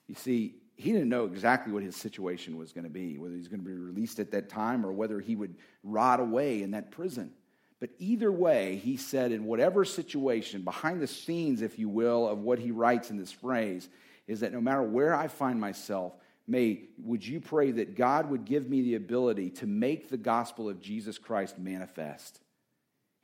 You 0.07 0.15
see, 0.15 0.55
he 0.77 0.93
didn't 0.93 1.09
know 1.09 1.25
exactly 1.25 1.73
what 1.73 1.83
his 1.83 1.97
situation 1.97 2.57
was 2.57 2.73
going 2.73 2.85
to 2.85 2.91
be, 2.91 3.19
whether 3.19 3.35
he's 3.35 3.49
going 3.49 3.61
to 3.61 3.67
be 3.67 3.73
released 3.73 4.21
at 4.21 4.31
that 4.31 4.49
time 4.49 4.87
or 4.87 4.93
whether 4.93 5.19
he 5.19 5.35
would 5.35 5.57
rot 5.83 6.21
away 6.21 6.63
in 6.63 6.71
that 6.73 6.93
prison. 6.93 7.33
But 7.81 7.91
either 7.99 8.31
way, 8.31 8.77
he 8.77 8.97
said, 8.97 9.33
in 9.33 9.45
whatever 9.45 9.85
situation, 9.85 10.63
behind 10.63 11.01
the 11.01 11.07
scenes, 11.07 11.61
if 11.61 11.79
you 11.79 11.89
will, 11.89 12.29
of 12.29 12.39
what 12.39 12.59
he 12.59 12.71
writes 12.71 13.11
in 13.11 13.17
this 13.17 13.33
phrase, 13.33 13.89
is 14.27 14.41
that 14.41 14.53
no 14.53 14.61
matter 14.61 14.83
where 14.83 15.15
I 15.15 15.29
find 15.29 15.61
myself, 15.61 16.15
may 16.47 16.85
would 16.99 17.27
you 17.27 17.41
pray 17.41 17.73
that 17.73 17.97
God 17.97 18.31
would 18.31 18.45
give 18.45 18.69
me 18.69 18.83
the 18.83 18.95
ability 18.95 19.51
to 19.51 19.67
make 19.67 20.09
the 20.09 20.17
gospel 20.17 20.69
of 20.69 20.81
Jesus 20.81 21.19
Christ 21.19 21.59
manifest? 21.59 22.41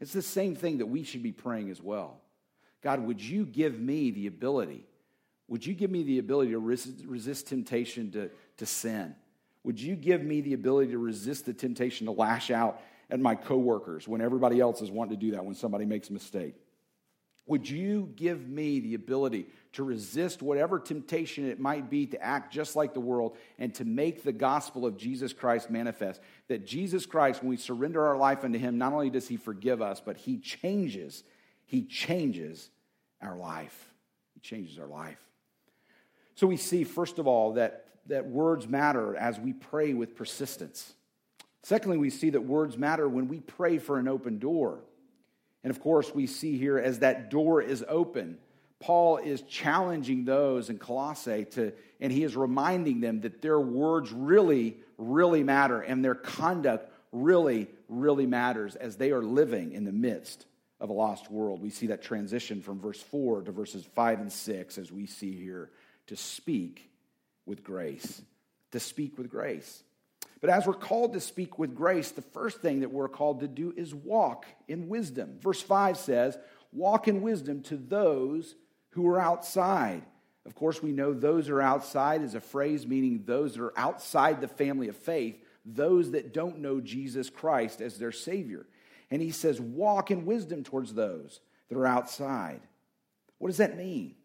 It's 0.01 0.13
the 0.13 0.23
same 0.23 0.57
thing 0.57 0.79
that 0.79 0.87
we 0.87 1.05
should 1.05 1.23
be 1.23 1.33
praying 1.33 1.71
as 1.71 1.81
well. 1.81 2.21
God, 2.83 3.07
would 3.07 3.21
you 3.21 3.45
give 3.47 3.79
me 3.79 4.11
the 4.11 4.27
ability? 4.27 4.85
Would 5.49 5.65
you 5.65 5.75
give 5.75 5.91
me 5.91 6.03
the 6.03 6.19
ability 6.19 6.53
to 6.53 6.59
resist, 6.59 7.47
temptation 7.47 8.11
to, 8.13 8.31
to 8.57 8.67
sin? 8.67 9.15
Would 9.65 9.81
you 9.81 9.95
give 9.95 10.23
me 10.23 10.41
the 10.41 10.55
ability 10.55 10.91
to 10.93 10.99
resist 10.99 11.47
the 11.47 11.53
temptation 11.53 12.07
to 12.07 12.13
lash 12.13 12.51
out 12.51 12.81
at 13.11 13.21
my 13.21 13.35
coworkers 13.35 14.09
when 14.09 14.21
everybody 14.21 14.59
else 14.59 14.81
is 14.83 14.91
wanting 14.91 15.17
to 15.17 15.25
do 15.25 15.33
that 15.33 15.45
when 15.45 15.55
somebody 15.55 15.85
makes 15.85 16.11
a 16.11 16.13
mistake? 16.13 16.55
Would 17.47 17.69
you 17.69 18.13
give 18.15 18.49
me 18.49 18.79
the 18.81 18.95
ability 18.95 19.47
to 19.73 19.83
resist 19.83 20.43
whatever 20.43 20.79
temptation 20.79 21.49
it 21.49 21.59
might 21.59 21.91
be 21.91 22.07
to 22.07 22.23
act 22.23 22.53
just 22.53 22.77
like 22.77 22.95
the 22.95 23.01
world 23.01 23.37
and 23.59 23.75
to 23.75 23.85
make 23.85 24.23
the 24.23 24.33
gospel 24.33 24.87
of 24.87 24.97
Jesus 24.97 25.33
Christ 25.33 25.69
manifest? 25.69 26.21
That 26.49 26.65
Jesus 26.65 27.05
Christ, 27.05 27.43
when 27.43 27.51
we 27.51 27.57
surrender 27.57 28.07
our 28.07 28.17
life 28.17 28.45
unto 28.45 28.59
Him, 28.59 28.79
not 28.79 28.93
only 28.93 29.11
does 29.11 29.27
He 29.27 29.37
forgive 29.37 29.83
us, 29.83 30.01
but 30.01 30.17
He 30.17 30.39
changes, 30.39 31.25
He 31.67 31.83
changes 31.83 32.71
our 33.21 33.37
life. 33.37 33.93
He 34.35 34.41
changes 34.41 34.79
our 34.79 34.87
life. 34.87 35.19
So 36.37 36.47
we 36.47 36.57
see, 36.57 36.85
first 36.85 37.19
of 37.19 37.27
all, 37.27 37.55
that, 37.55 37.87
that 38.07 38.27
words 38.27 38.69
matter 38.69 39.17
as 39.17 39.41
we 39.41 39.53
pray 39.53 39.95
with 39.95 40.15
persistence. 40.15 40.95
Secondly, 41.65 41.99
we 41.99 42.11
see 42.11 42.31
that 42.31 42.41
words 42.41 42.79
matter 42.79 43.09
when 43.09 43.29
we 43.29 43.41
pray 43.41 43.79
for 43.79 43.99
an 43.99 44.09
open 44.09 44.39
door. 44.39 44.81
And 45.65 45.71
of 45.71 45.81
course, 45.81 46.15
we 46.15 46.27
see 46.27 46.59
here 46.59 46.79
as 46.79 47.01
that 47.01 47.31
door 47.31 47.63
is 47.63 47.85
open, 47.89 48.39
Paul 48.81 49.19
is 49.19 49.43
challenging 49.43 50.25
those 50.25 50.69
in 50.69 50.79
Colossae 50.79 51.45
to, 51.53 51.73
and 52.01 52.13
he 52.13 52.25
is 52.25 52.35
reminding 52.35 53.01
them 53.01 53.21
that 53.21 53.41
their 53.41 53.61
words 53.61 54.11
really, 54.11 54.77
really 54.99 55.45
matter 55.45 55.81
and 55.81 56.05
their 56.05 56.17
conduct 56.17 56.91
really, 57.13 57.69
really 57.89 58.27
matters 58.27 58.75
as 58.75 58.97
they 58.97 59.13
are 59.13 59.23
living 59.23 59.73
in 59.73 59.85
the 59.85 59.93
midst 59.93 60.47
of 60.81 60.91
a 60.91 60.93
lost 60.93 61.31
world. 61.31 61.63
We 61.63 61.71
see 61.71 61.87
that 61.89 62.03
transition 62.03 62.61
from 62.61 62.81
verse 62.81 63.01
4 63.01 63.43
to 63.43 63.53
verses 63.53 63.85
5 63.95 64.21
and 64.21 64.33
6 64.33 64.79
as 64.79 64.91
we 64.91 65.07
see 65.07 65.33
here 65.33 65.71
to 66.09 66.17
speak 66.17 66.91
with 67.47 67.63
grace. 67.63 68.21
To 68.73 68.81
speak 68.81 69.17
with 69.17 69.31
grace. 69.31 69.85
But 70.43 70.51
as 70.51 70.67
we're 70.67 70.75
called 70.75 71.13
to 71.13 71.21
speak 71.21 71.57
with 71.57 71.75
grace, 71.75 72.11
the 72.11 72.21
first 72.21 72.61
thing 72.61 72.81
that 72.81 72.91
we're 72.91 73.09
called 73.09 73.41
to 73.41 73.49
do 73.49 73.73
is 73.77 73.95
walk 73.95 74.45
in 74.67 74.89
wisdom. 74.89 75.39
Verse 75.41 75.63
5 75.63 75.97
says, 75.97 76.37
Walk 76.73 77.07
in 77.07 77.23
wisdom 77.23 77.63
to 77.63 77.77
those 77.77 78.57
who 78.91 79.07
are 79.09 79.21
outside. 79.21 80.03
Of 80.45 80.57
course, 80.57 80.83
we 80.83 80.91
know 80.91 81.15
those 81.15 81.49
are 81.49 81.63
outside 81.63 82.23
is 82.23 82.35
a 82.35 82.41
phrase 82.41 82.87
meaning 82.87 83.23
those 83.25 83.55
that 83.55 83.63
are 83.63 83.79
outside 83.79 84.41
the 84.41 84.49
family 84.49 84.89
of 84.89 84.97
faith, 84.97 85.39
those 85.65 86.11
that 86.11 86.35
don't 86.35 86.59
know 86.59 86.81
Jesus 86.81 87.31
Christ 87.31 87.81
as 87.81 87.97
their 87.97 88.11
Savior. 88.11 88.67
And 89.13 89.23
he 89.23 89.31
says, 89.31 89.61
Walk 89.61 90.11
in 90.11 90.27
wisdom 90.27 90.65
towards 90.65 90.93
those 90.93 91.39
that 91.69 91.79
are 91.79 91.87
outside. 91.87 92.63
What 93.39 93.49
does 93.49 93.59
that 93.59 93.77
mean? 93.77 94.17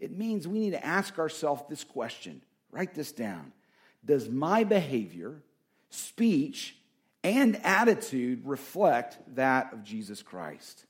It 0.00 0.10
means 0.10 0.48
we 0.48 0.58
need 0.58 0.72
to 0.72 0.84
ask 0.84 1.16
ourselves 1.20 1.62
this 1.68 1.84
question. 1.84 2.42
Write 2.72 2.94
this 2.94 3.12
down 3.12 3.52
does 4.04 4.28
my 4.28 4.64
behavior, 4.64 5.42
speech, 5.90 6.76
and 7.22 7.58
attitude 7.64 8.42
reflect 8.44 9.18
that 9.36 9.72
of 9.72 9.84
Jesus 9.84 10.22
Christ? 10.22 10.84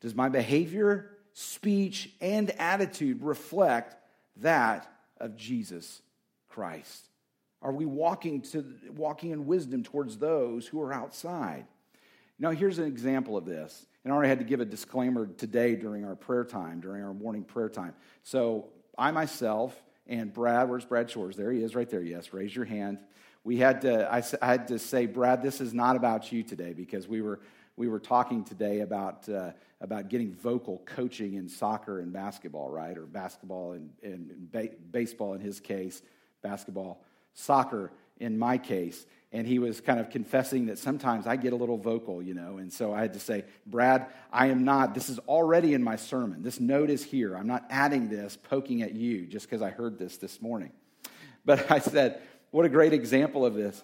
Does 0.00 0.14
my 0.14 0.28
behavior, 0.28 1.10
speech, 1.32 2.10
and 2.20 2.50
attitude 2.58 3.22
reflect 3.22 3.96
that 4.38 4.90
of 5.18 5.36
Jesus 5.36 6.02
Christ? 6.48 7.08
Are 7.62 7.72
we 7.72 7.86
walking, 7.86 8.42
to, 8.42 8.64
walking 8.94 9.30
in 9.30 9.46
wisdom 9.46 9.82
towards 9.82 10.18
those 10.18 10.66
who 10.66 10.80
are 10.80 10.92
outside? 10.92 11.66
Now, 12.38 12.50
here's 12.50 12.78
an 12.78 12.86
example 12.86 13.36
of 13.36 13.44
this. 13.44 13.84
And 14.04 14.12
I 14.12 14.16
already 14.16 14.28
had 14.28 14.38
to 14.38 14.44
give 14.44 14.60
a 14.60 14.64
disclaimer 14.64 15.26
today 15.26 15.74
during 15.74 16.04
our 16.04 16.14
prayer 16.14 16.44
time, 16.44 16.80
during 16.80 17.02
our 17.02 17.12
morning 17.12 17.42
prayer 17.42 17.68
time. 17.68 17.94
So, 18.22 18.68
I 18.96 19.10
myself 19.10 19.80
and 20.08 20.32
Brad, 20.32 20.68
where's 20.68 20.84
Brad 20.84 21.10
Shores? 21.10 21.36
There 21.36 21.52
he 21.52 21.62
is, 21.62 21.74
right 21.74 21.88
there. 21.88 22.02
Yes, 22.02 22.32
raise 22.32 22.54
your 22.54 22.64
hand. 22.64 22.98
We 23.44 23.58
had 23.58 23.82
to, 23.82 24.10
I, 24.12 24.22
I 24.42 24.46
had 24.46 24.68
to 24.68 24.78
say, 24.78 25.06
Brad, 25.06 25.42
this 25.42 25.60
is 25.60 25.74
not 25.74 25.96
about 25.96 26.32
you 26.32 26.42
today 26.42 26.72
because 26.72 27.06
we 27.06 27.20
were, 27.20 27.40
we 27.76 27.88
were 27.88 28.00
talking 28.00 28.42
today 28.42 28.80
about, 28.80 29.28
uh, 29.28 29.52
about 29.80 30.08
getting 30.08 30.32
vocal 30.32 30.82
coaching 30.86 31.34
in 31.34 31.48
soccer 31.48 32.00
and 32.00 32.12
basketball, 32.12 32.70
right? 32.70 32.96
Or 32.96 33.02
basketball 33.02 33.72
and, 33.72 33.90
and 34.02 34.50
ba- 34.50 34.70
baseball 34.90 35.34
in 35.34 35.40
his 35.40 35.60
case, 35.60 36.02
basketball, 36.42 37.04
soccer 37.34 37.92
in 38.18 38.38
my 38.38 38.58
case 38.58 39.06
and 39.30 39.46
he 39.46 39.58
was 39.58 39.80
kind 39.80 40.00
of 40.00 40.08
confessing 40.08 40.66
that 40.66 40.78
sometimes 40.78 41.26
I 41.26 41.36
get 41.36 41.52
a 41.52 41.56
little 41.56 41.76
vocal, 41.76 42.22
you 42.22 42.32
know. 42.32 42.56
And 42.56 42.72
so 42.72 42.94
I 42.94 43.02
had 43.02 43.12
to 43.12 43.20
say, 43.20 43.44
Brad, 43.66 44.06
I 44.32 44.46
am 44.46 44.64
not, 44.64 44.94
this 44.94 45.10
is 45.10 45.18
already 45.20 45.74
in 45.74 45.82
my 45.82 45.96
sermon. 45.96 46.42
This 46.42 46.60
note 46.60 46.88
is 46.88 47.04
here. 47.04 47.36
I'm 47.36 47.46
not 47.46 47.66
adding 47.68 48.08
this, 48.08 48.36
poking 48.36 48.80
at 48.80 48.94
you 48.94 49.26
just 49.26 49.46
because 49.46 49.60
I 49.60 49.68
heard 49.70 49.98
this 49.98 50.16
this 50.16 50.40
morning. 50.40 50.72
But 51.44 51.70
I 51.70 51.78
said, 51.78 52.22
what 52.50 52.64
a 52.64 52.70
great 52.70 52.94
example 52.94 53.44
of 53.44 53.54
this. 53.54 53.82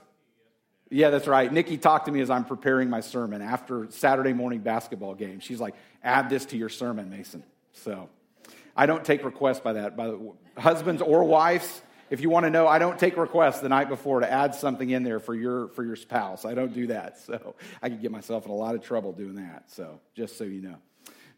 Yeah, 0.90 1.10
that's 1.10 1.26
right. 1.26 1.52
Nikki 1.52 1.76
talked 1.76 2.06
to 2.06 2.12
me 2.12 2.20
as 2.20 2.30
I'm 2.30 2.44
preparing 2.44 2.88
my 2.88 3.00
sermon 3.00 3.42
after 3.42 3.86
Saturday 3.90 4.32
morning 4.32 4.60
basketball 4.60 5.14
game. 5.14 5.40
She's 5.40 5.60
like, 5.60 5.74
add 6.02 6.30
this 6.30 6.46
to 6.46 6.56
your 6.56 6.68
sermon, 6.70 7.10
Mason. 7.10 7.42
So 7.72 8.08
I 8.74 8.86
don't 8.86 9.04
take 9.04 9.24
requests 9.24 9.60
by 9.60 9.74
that. 9.74 9.96
By 9.96 10.06
the, 10.06 10.32
husbands 10.56 11.02
or 11.02 11.24
wives, 11.24 11.82
if 12.10 12.20
you 12.20 12.30
want 12.30 12.44
to 12.44 12.50
know, 12.50 12.66
I 12.66 12.78
don't 12.78 12.98
take 12.98 13.16
requests 13.16 13.60
the 13.60 13.68
night 13.68 13.88
before 13.88 14.20
to 14.20 14.30
add 14.30 14.54
something 14.54 14.90
in 14.90 15.02
there 15.02 15.20
for 15.20 15.34
your 15.34 15.68
for 15.68 15.84
your 15.84 15.96
spouse. 15.96 16.44
I 16.44 16.54
don't 16.54 16.74
do 16.74 16.88
that. 16.88 17.18
So 17.24 17.54
I 17.82 17.88
could 17.88 18.02
get 18.02 18.10
myself 18.10 18.44
in 18.44 18.50
a 18.50 18.54
lot 18.54 18.74
of 18.74 18.82
trouble 18.82 19.12
doing 19.12 19.36
that. 19.36 19.70
So 19.70 20.00
just 20.14 20.36
so 20.36 20.44
you 20.44 20.60
know. 20.60 20.76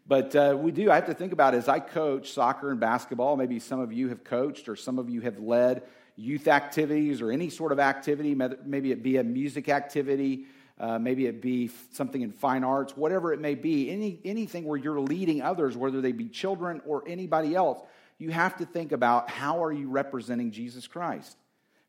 But 0.05 0.35
uh, 0.35 0.55
we 0.59 0.71
do. 0.71 0.91
I 0.91 0.95
have 0.95 1.05
to 1.05 1.13
think 1.13 1.31
about 1.33 1.53
as 1.53 1.69
I 1.69 1.79
coach 1.79 2.31
soccer 2.31 2.71
and 2.71 2.79
basketball. 2.79 3.37
Maybe 3.37 3.59
some 3.59 3.79
of 3.79 3.93
you 3.93 4.09
have 4.09 4.23
coached, 4.23 4.67
or 4.67 4.75
some 4.75 4.99
of 4.99 5.09
you 5.09 5.21
have 5.21 5.39
led 5.39 5.83
youth 6.17 6.47
activities, 6.47 7.21
or 7.21 7.31
any 7.31 7.49
sort 7.49 7.71
of 7.71 7.79
activity. 7.79 8.35
Maybe 8.35 8.91
it 8.91 9.01
be 9.01 9.17
a 9.17 9.23
music 9.23 9.69
activity. 9.69 10.45
Uh, 10.79 10.99
maybe 10.99 11.25
it 11.25 11.41
be 11.41 11.71
something 11.91 12.21
in 12.21 12.31
fine 12.31 12.63
arts, 12.63 12.95
whatever 12.95 13.33
it 13.33 13.39
may 13.39 13.55
be, 13.55 13.89
any, 13.89 14.19
anything 14.23 14.63
where 14.63 14.77
you're 14.77 14.99
leading 14.99 15.41
others, 15.41 15.75
whether 15.75 16.01
they 16.01 16.11
be 16.11 16.27
children 16.27 16.81
or 16.85 17.03
anybody 17.07 17.55
else 17.55 17.79
you 18.17 18.29
have 18.29 18.57
to 18.57 18.65
think 18.65 18.91
about 18.91 19.29
how 19.29 19.63
are 19.63 19.71
you 19.71 19.89
representing 19.89 20.51
Jesus 20.51 20.87
Christ? 20.87 21.37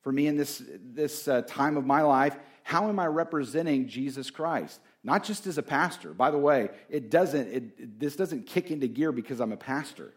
For 0.02 0.12
me 0.12 0.26
in 0.26 0.36
this, 0.36 0.62
this 0.82 1.26
uh, 1.26 1.42
time 1.42 1.76
of 1.76 1.84
my 1.84 2.02
life, 2.02 2.36
how 2.62 2.88
am 2.88 2.98
I 2.98 3.06
representing 3.06 3.88
Jesus 3.88 4.30
Christ? 4.30 4.80
Not 5.02 5.24
just 5.24 5.46
as 5.46 5.58
a 5.58 5.62
pastor. 5.62 6.12
By 6.12 6.30
the 6.30 6.38
way, 6.38 6.70
it 6.88 7.10
doesn't, 7.10 7.48
it, 7.48 7.98
this 7.98 8.14
doesn't 8.14 8.46
kick 8.46 8.70
into 8.70 8.88
gear 8.88 9.12
because 9.12 9.40
I'm 9.40 9.52
a 9.52 9.56
pastor. 9.56 10.12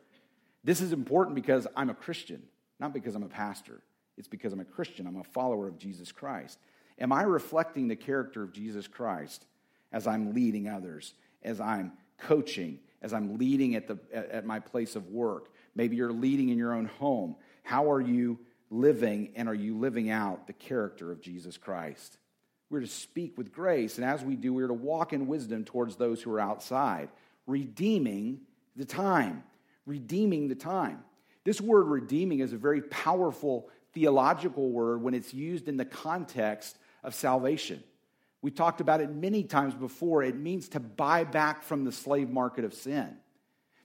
This 0.64 0.82
is 0.82 0.94
important 0.94 1.36
because 1.36 1.66
I'm 1.76 1.90
a 1.90 1.94
Christian, 1.94 2.44
not 2.80 2.94
because 2.94 3.16
I'm 3.16 3.24
a 3.24 3.30
pastor. 3.30 3.82
It's 4.18 4.28
because 4.28 4.54
I'm 4.54 4.60
a 4.60 4.66
Christian. 4.66 5.08
I'm 5.08 5.18
a 5.18 5.24
follower 5.24 5.68
of 5.68 5.78
Jesus 5.78 6.12
Christ. 6.12 6.60
Am 7.00 7.12
I 7.12 7.24
reflecting 7.24 7.88
the 7.88 7.96
character 7.96 8.44
of 8.44 8.52
Jesus 8.52 8.88
Christ 8.88 9.46
as 9.92 10.06
I'm 10.06 10.34
leading 10.34 10.68
others, 10.68 11.14
as 11.44 11.60
I'm 11.60 11.94
coaching, 12.20 12.80
as 13.02 13.14
I'm 13.14 13.38
leading 13.38 13.76
at, 13.76 13.88
the, 13.88 13.98
at 14.14 14.46
my 14.46 14.60
place 14.60 14.96
of 14.96 15.08
work? 15.08 15.50
Maybe 15.76 15.96
you're 15.96 16.12
leading 16.12 16.50
in 16.50 16.58
your 16.58 16.74
own 16.74 16.86
home. 16.86 17.36
How 17.64 17.92
are 17.92 18.02
you 18.02 18.40
living, 18.70 19.32
and 19.36 19.48
are 19.50 19.54
you 19.54 19.78
living 19.78 20.10
out 20.10 20.48
the 20.48 20.54
character 20.54 21.12
of 21.12 21.22
Jesus 21.22 21.58
Christ? 21.58 22.18
We're 22.70 22.80
to 22.82 22.88
speak 22.88 23.38
with 23.38 23.52
grace, 23.52 23.98
and 23.98 24.06
as 24.06 24.24
we 24.24 24.36
do, 24.36 24.54
we're 24.54 24.68
to 24.68 24.74
walk 24.74 25.14
in 25.14 25.28
wisdom 25.28 25.66
towards 25.66 25.96
those 25.96 26.22
who 26.22 26.32
are 26.32 26.40
outside, 26.40 27.10
redeeming 27.46 28.42
the 28.76 28.86
time. 28.86 29.44
Redeeming 29.86 30.48
the 30.48 30.56
time. 30.56 31.04
This 31.44 31.60
word 31.60 31.88
redeeming 31.88 32.40
is 32.40 32.54
a 32.54 32.58
very 32.58 32.82
powerful 32.84 33.68
theological 33.94 34.70
word 34.70 35.02
when 35.02 35.14
it's 35.14 35.34
used 35.34 35.68
in 35.68 35.76
the 35.76 35.86
context 35.86 36.78
of 37.04 37.16
salvation. 37.16 37.84
We 38.42 38.52
talked 38.52 38.80
about 38.80 39.02
it 39.02 39.12
many 39.12 39.44
times 39.44 39.74
before. 39.74 40.24
It 40.24 40.36
means 40.36 40.70
to 40.70 40.80
buy 40.80 41.24
back 41.24 41.64
from 41.64 41.84
the 41.84 41.92
slave 41.92 42.30
market 42.30 42.64
of 42.64 42.74
sin 42.74 43.18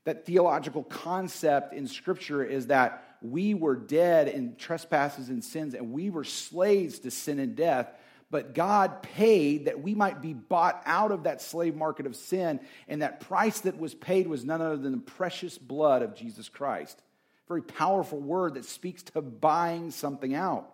that 0.07 0.25
theological 0.25 0.85
concept 0.85 1.75
in 1.75 1.89
Scripture 1.89 2.43
is 2.45 2.69
that 2.69 3.17
we 3.21 3.55
were 3.55 3.75
dead 3.75 4.29
in 4.29 4.55
trespasses 4.55 5.29
and 5.29 5.45
sins, 5.45 5.75
and 5.75 5.93
we 5.93 6.11
were 6.11 6.23
slaves 6.23 7.01
to 7.01 7.11
sin 7.11 7.41
and 7.41 7.57
death. 7.57 7.93
But 8.31 8.55
God 8.55 9.03
paid 9.03 9.65
that 9.65 9.83
we 9.83 9.97
might 9.97 10.23
be 10.23 10.33
bought 10.33 10.81
out 10.87 11.11
of 11.11 11.25
that 11.25 11.43
slave 11.43 11.75
market 11.75 12.07
of 12.07 12.15
sin, 12.15 12.61
and 12.87 13.03
that 13.03 13.19
price 13.19 13.61
that 13.61 13.79
was 13.79 13.95
paid 13.95 14.29
was 14.29 14.45
none 14.45 14.63
other 14.63 14.77
than 14.77 14.93
the 14.93 14.99
precious 14.99 15.59
blood 15.59 16.03
of 16.03 16.15
Jesus 16.15 16.49
Christ. 16.49 17.03
Very 17.49 17.63
powerful 17.63 18.21
word 18.21 18.55
that 18.55 18.65
speaks 18.65 19.03
to 19.03 19.21
buying 19.21 19.91
something 19.91 20.35
out. 20.35 20.73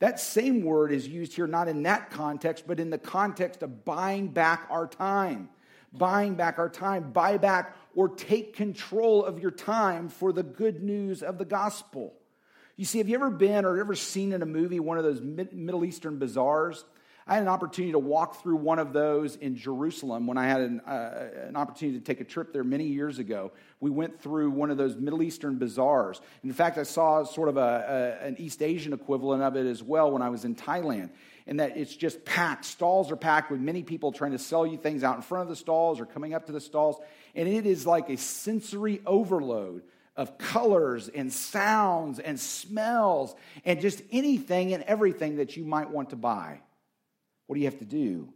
That 0.00 0.18
same 0.18 0.62
word 0.64 0.90
is 0.90 1.06
used 1.06 1.34
here 1.34 1.46
not 1.46 1.68
in 1.68 1.84
that 1.84 2.10
context, 2.10 2.64
but 2.66 2.80
in 2.80 2.90
the 2.90 2.98
context 2.98 3.62
of 3.62 3.84
buying 3.84 4.26
back 4.26 4.66
our 4.70 4.88
time 4.88 5.50
buying 5.98 6.34
back 6.34 6.58
our 6.58 6.68
time. 6.68 7.10
Buy 7.12 7.36
back 7.38 7.76
or 7.96 8.10
take 8.10 8.54
control 8.54 9.24
of 9.24 9.40
your 9.40 9.50
time 9.50 10.08
for 10.08 10.32
the 10.32 10.44
good 10.44 10.82
news 10.82 11.22
of 11.22 11.38
the 11.38 11.44
gospel. 11.44 12.14
You 12.76 12.84
see, 12.84 12.98
have 12.98 13.08
you 13.08 13.16
ever 13.16 13.30
been 13.30 13.64
or 13.64 13.80
ever 13.80 13.94
seen 13.94 14.32
in 14.32 14.42
a 14.42 14.46
movie 14.46 14.78
one 14.78 14.98
of 14.98 15.04
those 15.04 15.20
Middle 15.20 15.84
Eastern 15.84 16.18
bazaars? 16.18 16.84
I 17.28 17.34
had 17.34 17.42
an 17.42 17.48
opportunity 17.48 17.90
to 17.90 17.98
walk 17.98 18.40
through 18.40 18.56
one 18.56 18.78
of 18.78 18.92
those 18.92 19.34
in 19.34 19.56
Jerusalem 19.56 20.28
when 20.28 20.38
I 20.38 20.46
had 20.46 20.60
an, 20.60 20.80
uh, 20.80 21.28
an, 21.48 21.56
opportunity 21.56 21.98
to 21.98 22.04
take 22.04 22.20
a 22.20 22.24
trip 22.24 22.52
there 22.52 22.62
many 22.62 22.84
years 22.84 23.18
ago. 23.18 23.50
We 23.80 23.90
went 23.90 24.20
through 24.20 24.50
one 24.50 24.70
of 24.70 24.76
those 24.76 24.94
Middle 24.94 25.24
Eastern 25.24 25.58
bazaars. 25.58 26.20
In 26.44 26.52
fact, 26.52 26.78
I 26.78 26.84
saw 26.84 27.24
sort 27.24 27.48
of 27.48 27.56
a, 27.56 28.20
a, 28.22 28.26
an 28.26 28.36
East 28.38 28.62
Asian 28.62 28.92
equivalent 28.92 29.42
of 29.42 29.56
it 29.56 29.66
as 29.66 29.82
well 29.82 30.12
when 30.12 30.22
I 30.22 30.28
was 30.28 30.44
in 30.44 30.54
Thailand. 30.54 31.10
And 31.48 31.58
that 31.58 31.76
it's 31.76 31.96
just 31.96 32.24
packed. 32.24 32.64
Stalls 32.64 33.10
are 33.10 33.16
packed 33.16 33.50
with 33.50 33.60
many 33.60 33.82
people 33.82 34.12
trying 34.12 34.32
to 34.32 34.38
sell 34.38 34.64
you 34.64 34.76
things 34.76 35.02
out 35.02 35.16
in 35.16 35.22
front 35.22 35.42
of 35.42 35.48
the 35.48 35.56
stalls 35.56 35.98
or 35.98 36.06
coming 36.06 36.32
up 36.32 36.46
to 36.46 36.52
the 36.52 36.60
stalls. 36.60 36.96
And 37.36 37.48
it 37.48 37.66
is 37.66 37.86
like 37.86 38.10
a 38.10 38.16
sensory 38.16 39.00
overload 39.06 39.82
of 40.16 40.38
colors 40.38 41.08
and 41.08 41.32
sounds 41.32 42.18
and 42.18 42.40
smells 42.40 43.36
and 43.64 43.80
just 43.80 44.02
anything 44.10 44.72
and 44.72 44.82
everything 44.84 45.36
that 45.36 45.56
you 45.56 45.64
might 45.64 45.90
want 45.90 46.10
to 46.10 46.16
buy. 46.16 46.60
What 47.46 47.54
do 47.54 47.60
you 47.60 47.66
have 47.66 47.78
to 47.78 47.84
do? 47.84 48.32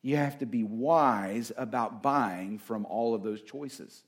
You 0.00 0.16
have 0.16 0.38
to 0.38 0.46
be 0.46 0.64
wise 0.64 1.52
about 1.56 2.02
buying 2.02 2.58
from 2.58 2.86
all 2.86 3.14
of 3.14 3.22
those 3.22 3.42
choices. 3.42 4.02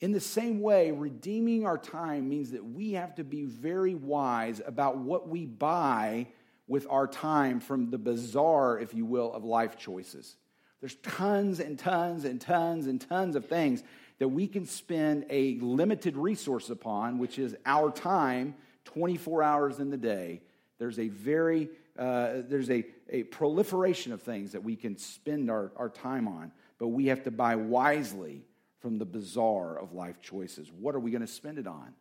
In 0.00 0.10
the 0.10 0.20
same 0.20 0.60
way, 0.60 0.90
redeeming 0.90 1.64
our 1.64 1.78
time 1.78 2.28
means 2.28 2.50
that 2.50 2.64
we 2.64 2.94
have 2.94 3.14
to 3.14 3.24
be 3.24 3.44
very 3.44 3.94
wise 3.94 4.60
about 4.66 4.98
what 4.98 5.28
we 5.28 5.46
buy 5.46 6.26
with 6.66 6.88
our 6.90 7.06
time 7.06 7.60
from 7.60 7.90
the 7.90 7.98
bazaar, 7.98 8.80
if 8.80 8.94
you 8.94 9.06
will, 9.06 9.32
of 9.32 9.44
life 9.44 9.76
choices. 9.76 10.36
There's 10.82 10.96
tons 10.96 11.60
and 11.60 11.78
tons 11.78 12.24
and 12.24 12.40
tons 12.40 12.88
and 12.88 13.00
tons 13.00 13.36
of 13.36 13.46
things 13.46 13.84
that 14.18 14.28
we 14.28 14.48
can 14.48 14.66
spend 14.66 15.24
a 15.30 15.54
limited 15.60 16.16
resource 16.16 16.70
upon, 16.70 17.18
which 17.18 17.38
is 17.38 17.54
our 17.64 17.92
time 17.92 18.56
24 18.86 19.44
hours 19.44 19.78
in 19.78 19.90
the 19.90 19.96
day. 19.96 20.42
There's 20.78 20.98
a 20.98 21.06
very 21.08 21.70
uh, 21.96 22.42
there's 22.48 22.70
a, 22.70 22.84
a 23.10 23.22
proliferation 23.24 24.12
of 24.12 24.22
things 24.22 24.52
that 24.52 24.64
we 24.64 24.74
can 24.74 24.96
spend 24.96 25.50
our, 25.50 25.70
our 25.76 25.88
time 25.88 26.26
on, 26.26 26.50
but 26.78 26.88
we 26.88 27.06
have 27.06 27.22
to 27.24 27.30
buy 27.30 27.54
wisely 27.54 28.42
from 28.80 28.98
the 28.98 29.04
bazaar 29.04 29.78
of 29.78 29.92
life 29.92 30.20
choices. 30.20 30.72
What 30.72 30.96
are 30.96 31.00
we 31.00 31.12
going 31.12 31.20
to 31.20 31.26
spend 31.28 31.58
it 31.58 31.66
on? 31.66 31.94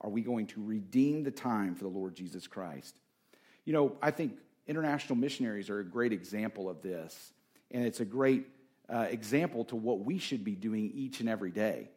Are 0.00 0.10
we 0.10 0.22
going 0.22 0.48
to 0.48 0.64
redeem 0.64 1.22
the 1.22 1.30
time 1.30 1.76
for 1.76 1.84
the 1.84 1.90
Lord 1.90 2.16
Jesus 2.16 2.48
Christ? 2.48 2.96
You 3.64 3.72
know, 3.72 3.92
I 4.02 4.10
think 4.10 4.38
international 4.66 5.16
missionaries 5.16 5.70
are 5.70 5.78
a 5.78 5.84
great 5.84 6.12
example 6.12 6.68
of 6.68 6.82
this, 6.82 7.31
and 7.72 7.84
it's 7.84 8.00
a 8.00 8.04
great 8.04 8.46
uh, 8.88 9.06
example 9.10 9.64
to 9.66 9.76
what 9.76 10.00
we 10.00 10.18
should 10.18 10.44
be 10.44 10.54
doing 10.54 10.90
each 10.94 11.20
and 11.20 11.28
every 11.28 11.50
day. 11.50 11.88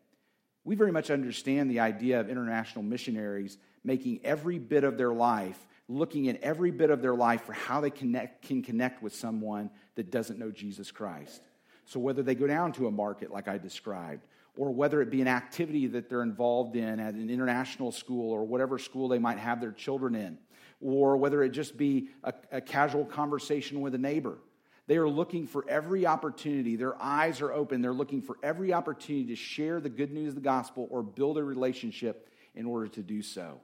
We 0.63 0.75
very 0.75 0.91
much 0.91 1.11
understand 1.11 1.69
the 1.69 1.81
idea 1.81 2.19
of 2.19 2.29
international 2.29 2.83
missionaries 2.83 3.57
making 3.83 4.21
every 4.23 4.57
bit 4.57 4.83
of 4.83 4.97
their 4.97 5.13
life 5.13 5.59
looking 5.87 6.27
at 6.29 6.41
every 6.41 6.71
bit 6.71 6.89
of 6.89 7.01
their 7.01 7.15
life 7.15 7.43
for 7.43 7.53
how 7.53 7.81
they 7.81 7.89
connect, 7.89 8.47
can 8.47 8.61
connect 8.61 9.03
with 9.03 9.13
someone 9.13 9.69
that 9.95 10.11
doesn't 10.11 10.39
know 10.39 10.51
Jesus 10.51 10.91
Christ. 10.91 11.41
So, 11.85 11.99
whether 11.99 12.23
they 12.23 12.35
go 12.35 12.47
down 12.47 12.71
to 12.73 12.87
a 12.87 12.91
market 12.91 13.31
like 13.31 13.47
I 13.47 13.57
described, 13.57 14.25
or 14.57 14.71
whether 14.71 15.01
it 15.01 15.11
be 15.11 15.21
an 15.21 15.27
activity 15.27 15.85
that 15.87 16.09
they're 16.09 16.23
involved 16.23 16.75
in 16.75 16.99
at 16.99 17.13
an 17.13 17.29
international 17.29 17.91
school 17.91 18.31
or 18.31 18.43
whatever 18.43 18.79
school 18.79 19.07
they 19.07 19.19
might 19.19 19.37
have 19.37 19.61
their 19.61 19.71
children 19.71 20.15
in, 20.15 20.37
or 20.81 21.17
whether 21.17 21.43
it 21.43 21.49
just 21.49 21.77
be 21.77 22.09
a, 22.23 22.33
a 22.51 22.61
casual 22.61 23.05
conversation 23.05 23.81
with 23.81 23.93
a 23.93 23.99
neighbor. 23.99 24.37
They 24.87 24.97
are 24.97 25.09
looking 25.09 25.47
for 25.47 25.65
every 25.67 26.05
opportunity. 26.05 26.75
Their 26.75 27.01
eyes 27.01 27.41
are 27.41 27.51
open. 27.51 27.81
They're 27.81 27.93
looking 27.93 28.21
for 28.21 28.37
every 28.43 28.71
opportunity 28.71 29.27
to 29.27 29.35
share 29.35 29.79
the 29.79 29.89
good 29.89 30.11
news 30.11 30.29
of 30.29 30.35
the 30.35 30.41
gospel 30.41 30.87
or 30.91 31.01
build 31.01 31.37
a 31.37 31.43
relationship 31.43 32.29
in 32.53 32.65
order 32.65 32.87
to 32.89 33.01
do 33.01 33.21
so. 33.21 33.59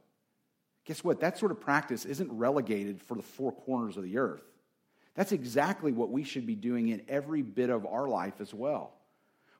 Guess 0.85 1.03
what? 1.03 1.19
That 1.19 1.37
sort 1.37 1.51
of 1.51 1.59
practice 1.59 2.05
isn't 2.05 2.31
relegated 2.31 3.01
for 3.03 3.15
the 3.15 3.21
four 3.21 3.51
corners 3.51 3.97
of 3.97 4.03
the 4.03 4.17
earth. 4.17 4.41
That's 5.13 5.31
exactly 5.31 5.91
what 5.91 6.09
we 6.09 6.23
should 6.23 6.47
be 6.47 6.55
doing 6.55 6.89
in 6.89 7.03
every 7.07 7.41
bit 7.41 7.69
of 7.69 7.85
our 7.85 8.07
life 8.07 8.39
as 8.39 8.53
well. 8.53 8.93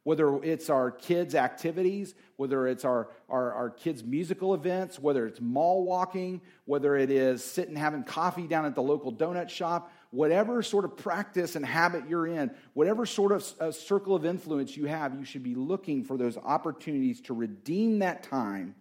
Whether 0.04 0.44
it's 0.44 0.72
our 0.72 0.90
kids' 0.90 1.36
activities, 1.36 2.16
whether 2.38 2.66
it's 2.68 2.86
our, 2.86 3.10
our, 3.30 3.54
our 3.54 3.70
kids' 3.70 4.04
musical 4.04 4.56
events, 4.56 4.98
whether 4.98 5.28
it's 5.28 5.40
mall 5.40 5.84
walking, 5.84 6.42
whether 6.66 6.96
it 6.96 7.12
is 7.12 7.44
sitting 7.44 7.76
having 7.76 8.04
coffee 8.04 8.48
down 8.48 8.66
at 8.66 8.74
the 8.74 8.82
local 8.82 9.14
donut 9.14 9.50
shop, 9.50 9.92
whatever 10.12 10.62
sort 10.62 10.86
of 10.86 10.98
practice 10.98 11.56
and 11.56 11.66
habit 11.66 12.04
you're 12.08 12.28
in, 12.28 12.52
whatever 12.74 13.06
sort 13.06 13.32
of 13.32 13.54
uh, 13.60 13.72
circle 13.72 14.16
of 14.16 14.26
influence 14.26 14.76
you 14.78 14.86
have, 14.86 15.18
you 15.18 15.26
should 15.26 15.44
be 15.44 15.56
looking 15.56 16.04
for 16.04 16.18
those 16.18 16.38
opportunities 16.38 17.22
to 17.22 17.34
redeem 17.34 18.00
that 18.00 18.24
time 18.24 18.76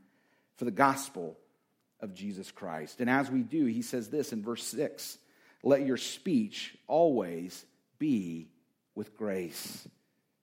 for 0.57 0.64
the 0.64 0.71
gospel 0.71 1.38
of 2.01 2.14
Jesus 2.14 2.51
Christ. 2.51 3.01
And 3.01 3.09
as 3.09 3.31
we 3.31 3.43
do, 3.43 3.66
he 3.66 3.83
says 3.83 4.11
this 4.11 4.33
in 4.33 4.43
verse 4.43 4.64
6 4.64 5.19
let 5.62 5.87
your 5.87 5.99
speech 5.99 6.75
always 6.87 7.64
be 7.99 8.49
with 8.95 9.16
grace. 9.16 9.87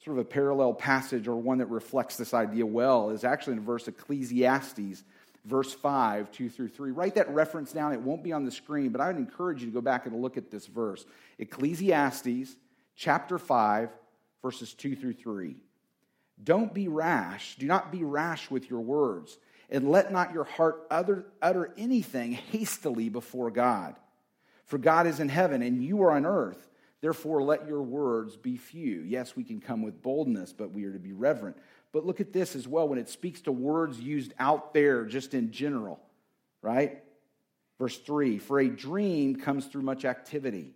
Sort 0.05 0.17
of 0.17 0.25
a 0.25 0.29
parallel 0.29 0.73
passage 0.73 1.27
or 1.27 1.35
one 1.35 1.57
that 1.57 1.65
reflects 1.67 2.17
this 2.17 2.33
idea 2.33 2.65
well 2.65 3.09
is 3.09 3.23
actually 3.23 3.53
in 3.53 3.65
verse 3.65 3.87
Ecclesiastes, 3.87 5.03
verse 5.45 5.73
5, 5.73 6.31
2 6.31 6.49
through 6.49 6.69
3. 6.69 6.91
Write 6.91 7.15
that 7.15 7.29
reference 7.29 7.71
down. 7.71 7.93
It 7.93 8.01
won't 8.01 8.23
be 8.23 8.33
on 8.33 8.45
the 8.45 8.51
screen, 8.51 8.89
but 8.89 9.01
I 9.01 9.07
would 9.07 9.17
encourage 9.17 9.61
you 9.61 9.67
to 9.67 9.73
go 9.73 9.81
back 9.81 10.05
and 10.05 10.21
look 10.21 10.37
at 10.37 10.51
this 10.51 10.67
verse. 10.67 11.05
Ecclesiastes, 11.39 12.55
chapter 12.95 13.37
5, 13.37 13.89
verses 14.41 14.73
2 14.73 14.95
through 14.95 15.13
3. 15.13 15.55
Don't 16.43 16.73
be 16.73 16.87
rash. 16.87 17.55
Do 17.57 17.65
not 17.65 17.91
be 17.91 18.03
rash 18.03 18.51
with 18.51 18.69
your 18.69 18.81
words 18.81 19.37
and 19.69 19.89
let 19.89 20.11
not 20.11 20.33
your 20.33 20.45
heart 20.45 20.87
utter, 20.89 21.25
utter 21.41 21.73
anything 21.77 22.31
hastily 22.31 23.09
before 23.09 23.51
God. 23.51 23.95
For 24.65 24.77
God 24.77 25.07
is 25.07 25.19
in 25.19 25.29
heaven, 25.29 25.61
and 25.61 25.83
you 25.83 26.03
are 26.03 26.11
on 26.11 26.25
earth. 26.25 26.69
Therefore, 26.99 27.43
let 27.43 27.67
your 27.67 27.83
words 27.83 28.35
be 28.37 28.57
few. 28.57 29.01
Yes, 29.01 29.35
we 29.35 29.43
can 29.43 29.61
come 29.61 29.81
with 29.81 30.01
boldness, 30.01 30.51
but 30.51 30.71
we 30.71 30.85
are 30.85 30.93
to 30.93 30.99
be 30.99 31.13
reverent. 31.13 31.57
But 31.91 32.05
look 32.05 32.19
at 32.19 32.33
this 32.33 32.55
as 32.55 32.67
well 32.67 32.87
when 32.87 32.99
it 32.99 33.09
speaks 33.09 33.41
to 33.41 33.51
words 33.51 33.99
used 33.99 34.33
out 34.39 34.73
there, 34.73 35.05
just 35.05 35.33
in 35.33 35.51
general, 35.51 35.99
right? 36.61 37.03
Verse 37.79 37.97
3 37.97 38.39
For 38.39 38.59
a 38.59 38.69
dream 38.69 39.37
comes 39.37 39.65
through 39.65 39.83
much 39.83 40.05
activity, 40.05 40.73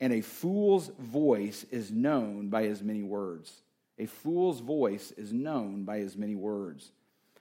and 0.00 0.12
a 0.12 0.20
fool's 0.20 0.90
voice 0.98 1.64
is 1.70 1.90
known 1.90 2.48
by 2.48 2.64
as 2.66 2.82
many 2.82 3.02
words. 3.02 3.52
A 3.98 4.06
fool's 4.06 4.60
voice 4.60 5.12
is 5.12 5.32
known 5.32 5.84
by 5.84 6.00
as 6.00 6.16
many 6.16 6.34
words. 6.34 6.90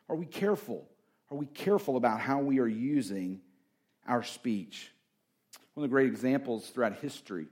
Are 0.07 0.15
we 0.15 0.25
careful? 0.25 0.87
Are 1.31 1.37
we 1.37 1.47
careful 1.47 1.97
about 1.97 2.19
how 2.19 2.39
we 2.39 2.59
are 2.59 2.67
using 2.67 3.41
our 4.07 4.21
speech? 4.21 4.91
One 5.73 5.83
of 5.83 5.89
the 5.89 5.93
great 5.93 6.07
examples 6.07 6.69
throughout 6.69 6.97
history, 6.97 7.47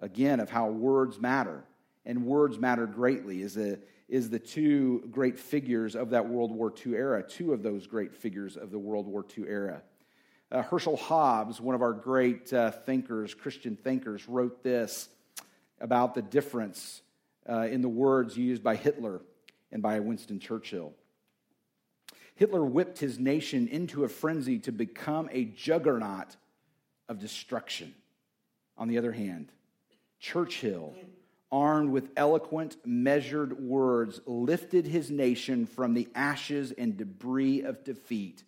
again, 0.00 0.40
of 0.40 0.50
how 0.50 0.68
words 0.68 1.20
matter, 1.20 1.62
and 2.04 2.26
words 2.26 2.58
matter 2.58 2.86
greatly, 2.86 3.42
is 3.42 3.54
the, 3.54 3.78
is 4.08 4.30
the 4.30 4.38
two 4.38 5.06
great 5.10 5.38
figures 5.38 5.96
of 5.96 6.10
that 6.10 6.28
World 6.28 6.52
War 6.52 6.72
II 6.84 6.94
era, 6.94 7.22
two 7.22 7.52
of 7.52 7.62
those 7.62 7.86
great 7.86 8.14
figures 8.14 8.56
of 8.56 8.70
the 8.70 8.78
World 8.78 9.06
War 9.06 9.24
II 9.36 9.44
era. 9.48 9.82
Uh, 10.52 10.62
Herschel 10.62 10.96
Hobbs, 10.96 11.60
one 11.60 11.74
of 11.74 11.82
our 11.82 11.92
great 11.92 12.52
uh, 12.52 12.70
thinkers, 12.70 13.34
Christian 13.34 13.76
thinkers, 13.76 14.28
wrote 14.28 14.62
this 14.62 15.08
about 15.80 16.14
the 16.14 16.22
difference 16.22 17.02
uh, 17.48 17.66
in 17.70 17.80
the 17.80 17.88
words 17.88 18.36
used 18.36 18.62
by 18.62 18.76
Hitler 18.76 19.20
and 19.72 19.82
by 19.82 20.00
Winston 20.00 20.38
Churchill. 20.38 20.92
Hitler 22.36 22.64
whipped 22.64 22.98
his 22.98 23.18
nation 23.18 23.68
into 23.68 24.04
a 24.04 24.08
frenzy 24.08 24.58
to 24.60 24.72
become 24.72 25.28
a 25.32 25.44
juggernaut 25.44 26.36
of 27.08 27.18
destruction. 27.18 27.94
On 28.76 28.88
the 28.88 28.98
other 28.98 29.12
hand, 29.12 29.50
Churchill, 30.18 30.94
armed 31.54 31.90
with 31.90 32.10
eloquent, 32.16 32.76
measured 32.84 33.60
words, 33.60 34.20
lifted 34.26 34.84
his 34.84 35.08
nation 35.08 35.66
from 35.66 35.94
the 35.94 36.08
ashes 36.12 36.72
and 36.72 36.96
debris 36.96 37.62
of 37.62 37.84
defeat 37.84 38.42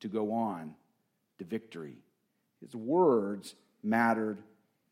to 0.00 0.08
go 0.08 0.32
on 0.32 0.74
to 1.36 1.44
victory. 1.44 1.98
His 2.62 2.74
words 2.74 3.54
mattered 3.82 4.38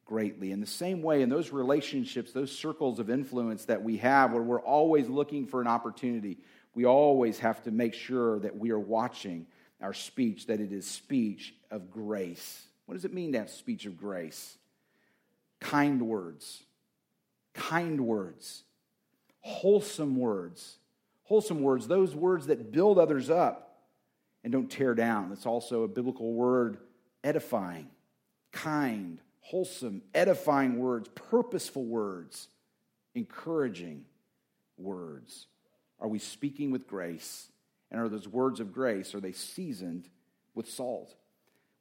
greatly. 0.05 0.53
In 0.53 0.61
the 0.61 0.67
same 0.67 1.01
way, 1.01 1.23
in 1.23 1.31
those 1.31 1.51
relationships, 1.51 2.31
those 2.31 2.53
circles 2.53 2.99
of 2.99 3.09
influence 3.09 3.65
that 3.65 3.83
we 3.83 3.97
have, 3.97 4.33
where 4.33 4.43
we're 4.43 4.61
always 4.61 5.09
looking 5.09 5.47
for 5.47 5.63
an 5.63 5.67
opportunity, 5.67 6.37
we 6.75 6.85
always 6.85 7.39
have 7.39 7.63
to 7.63 7.71
make 7.71 7.95
sure 7.95 8.39
that 8.41 8.59
we 8.59 8.71
are 8.71 8.79
watching 8.79 9.47
our 9.81 9.95
speech, 9.95 10.47
that 10.49 10.61
it 10.61 10.73
is 10.73 10.87
speech 10.87 11.55
of 11.71 11.91
grace. 11.91 12.67
What 12.85 12.97
does 12.97 13.07
it 13.07 13.15
mean 13.15 13.33
to 13.33 13.39
have 13.39 13.49
speech 13.49 13.87
of 13.87 13.97
grace? 13.97 14.59
Kind 15.59 16.03
words, 16.03 16.63
kind 17.57 18.01
words, 18.07 18.63
wholesome 19.41 20.17
words. 20.17 20.79
Wholesome 21.25 21.61
words, 21.61 21.89
those 21.89 22.15
words 22.15 22.47
that 22.47 22.71
build 22.71 23.01
others 23.01 23.31
up 23.31 23.81
and 24.45 24.53
don't 24.53 24.71
tear 24.71 24.95
down. 24.95 25.29
That's 25.29 25.45
also 25.45 25.83
a 25.83 25.89
biblical 25.89 26.33
word, 26.33 26.79
edifying, 27.25 27.89
kind, 28.53 29.19
wholesome, 29.41 30.03
edifying 30.15 30.79
words, 30.79 31.09
purposeful 31.17 31.85
words 31.85 32.47
encouraging 33.17 34.05
words? 34.77 35.47
Are 35.99 36.07
we 36.07 36.19
speaking 36.19 36.71
with 36.71 36.87
grace? 36.87 37.49
And 37.91 38.01
are 38.01 38.09
those 38.09 38.29
words 38.29 38.61
of 38.61 38.73
grace, 38.73 39.15
are 39.15 39.21
they 39.21 39.33
seasoned 39.33 40.09
with 40.55 40.69
salt? 40.69 41.15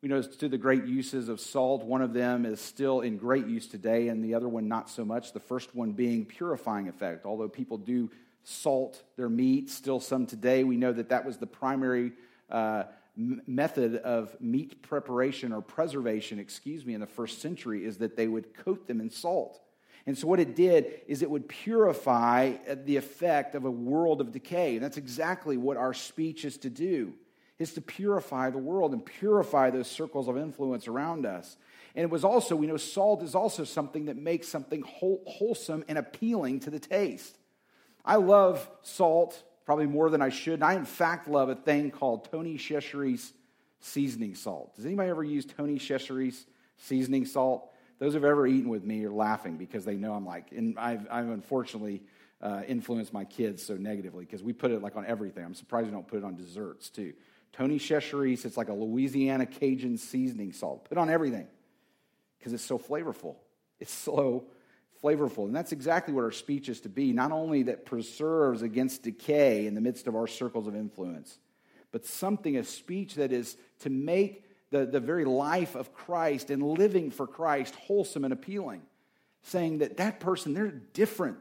We 0.06 0.10
notice 0.10 0.38
to 0.38 0.48
the 0.48 0.60
great 0.60 0.86
uses 0.86 1.30
of 1.30 1.40
salt, 1.40 1.84
one 1.84 2.04
of 2.04 2.14
them 2.14 2.46
is 2.46 2.62
still 2.62 3.02
in 3.02 3.18
great 3.18 3.48
use 3.48 3.66
today, 3.66 4.10
and 4.10 4.24
the 4.24 4.36
other 4.36 4.48
one 4.48 4.68
not 4.68 4.88
so 4.88 5.04
much. 5.04 5.34
The 5.34 5.40
first 5.40 5.74
one 5.74 5.94
being 5.94 6.26
purifying 6.26 6.88
effect. 6.88 7.26
Although 7.26 7.50
people 7.50 7.80
do 7.80 8.12
salt 8.44 9.02
their 9.18 9.30
meat, 9.30 9.72
still 9.72 10.00
some 10.00 10.28
today, 10.28 10.64
we 10.64 10.78
know 10.78 10.94
that 10.94 11.10
that 11.10 11.26
was 11.26 11.38
the 11.38 11.48
primary 11.48 12.12
uh, 12.52 12.84
method 13.16 13.96
of 13.96 14.40
meat 14.40 14.84
preparation 14.84 15.52
or 15.52 15.62
preservation, 15.64 16.38
excuse 16.38 16.86
me, 16.86 16.94
in 16.94 17.02
the 17.02 17.08
first 17.08 17.42
century, 17.42 17.84
is 17.84 17.98
that 17.98 18.16
they 18.16 18.28
would 18.28 18.54
coat 18.54 18.86
them 18.86 19.02
in 19.02 19.10
salt. 19.10 19.60
And 20.06 20.16
so, 20.16 20.28
what 20.28 20.40
it 20.40 20.56
did 20.56 21.02
is 21.08 21.24
it 21.24 21.32
would 21.32 21.50
purify 21.50 22.58
the 22.86 22.98
effect 22.98 23.56
of 23.56 23.66
a 23.66 23.72
world 23.72 24.22
of 24.22 24.32
decay. 24.32 24.76
And 24.76 24.86
that's 24.86 24.98
exactly 24.98 25.58
what 25.58 25.78
our 25.78 25.96
speech 25.96 26.46
is 26.46 26.60
to 26.60 26.70
do 26.70 27.16
is 27.58 27.74
to 27.74 27.82
purify 27.82 28.50
the 28.50 28.58
world 28.58 28.94
and 28.94 29.06
purify 29.06 29.70
those 29.70 29.90
circles 29.90 30.28
of 30.28 30.38
influence 30.38 30.88
around 30.88 31.26
us. 31.26 31.58
And 31.96 32.04
it 32.04 32.10
was 32.10 32.26
also, 32.26 32.56
we 32.56 32.68
know 32.68 32.78
salt 32.78 33.24
is 33.24 33.36
also 33.36 33.64
something 33.64 34.06
that 34.06 34.18
makes 34.18 34.48
something 34.50 34.84
wholesome 34.86 35.86
and 35.88 35.98
appealing 35.98 36.60
to 36.62 36.70
the 36.70 36.80
taste. 36.80 37.38
I 38.04 38.18
love 38.18 38.70
salt 38.82 39.42
probably 39.66 39.88
more 39.88 40.10
than 40.10 40.22
I 40.22 40.30
should. 40.30 40.62
I, 40.62 40.76
in 40.76 40.86
fact, 40.86 41.28
love 41.28 41.50
a 41.50 41.56
thing 41.56 41.92
called 41.92 42.30
Tony 42.32 42.58
Chachere's 42.58 43.34
seasoning 43.80 44.36
salt. 44.36 44.76
Does 44.76 44.86
anybody 44.86 45.10
ever 45.10 45.24
use 45.24 45.46
Tony 45.46 45.80
Chachere's 45.80 46.46
seasoning 46.78 47.26
salt? 47.26 47.72
Those 47.98 48.14
who've 48.14 48.26
ever 48.26 48.46
eaten 48.46 48.70
with 48.70 48.84
me 48.84 49.06
are 49.06 49.12
laughing 49.12 49.56
because 49.56 49.86
they 49.86 49.96
know 49.96 50.14
I'm 50.14 50.26
like, 50.26 50.52
and 50.52 50.78
I've, 50.78 51.08
I've 51.10 51.30
unfortunately 51.30 52.04
uh, 52.42 52.62
influenced 52.68 53.14
my 53.14 53.24
kids 53.24 53.64
so 53.64 53.76
negatively 53.76 54.26
because 54.26 54.44
we 54.44 54.52
put 54.54 54.72
it 54.72 54.82
like 54.82 54.98
on 54.98 55.06
everything. 55.06 55.46
I'm 55.46 55.56
surprised 55.56 55.88
we 55.88 55.94
don't 55.94 56.08
put 56.08 56.18
it 56.18 56.26
on 56.26 56.36
desserts 56.36 56.90
too. 56.90 57.14
Tony 57.58 57.80
Chachere's, 57.80 58.44
it's 58.44 58.58
like 58.58 58.70
a 58.70 58.74
Louisiana 58.74 59.46
Cajun 59.46 59.98
seasoning 59.98 60.52
salt. 60.52 60.90
Put 60.90 60.98
on 60.98 61.10
everything 61.10 61.48
because 62.38 62.52
it's 62.52 62.66
so 62.66 62.78
flavorful. 62.78 63.36
It's 63.80 63.94
so 63.94 64.46
flavorful. 65.02 65.46
And 65.46 65.56
that's 65.56 65.72
exactly 65.72 66.14
what 66.14 66.24
our 66.24 66.32
speech 66.32 66.68
is 66.68 66.82
to 66.82 66.90
be 66.90 67.14
not 67.14 67.32
only 67.32 67.64
that 67.64 67.86
preserves 67.86 68.62
against 68.62 69.04
decay 69.04 69.68
in 69.68 69.74
the 69.74 69.82
midst 69.82 70.08
of 70.08 70.16
our 70.16 70.28
circles 70.28 70.68
of 70.68 70.76
influence, 70.76 71.40
but 71.92 72.06
something, 72.06 72.58
a 72.58 72.64
speech 72.64 73.16
that 73.16 73.32
is 73.32 73.56
to 73.80 73.90
make 73.90 74.44
the, 74.72 74.86
the 74.86 75.00
very 75.00 75.24
life 75.24 75.76
of 75.76 75.94
Christ 75.94 76.50
and 76.50 76.62
living 76.62 77.10
for 77.10 77.26
Christ 77.26 77.74
wholesome 77.76 78.26
and 78.26 78.34
appealing. 78.34 78.82
Saying 79.44 79.78
that 79.78 79.98
that 79.98 80.20
person, 80.20 80.54
they're 80.54 80.72
different 80.72 81.38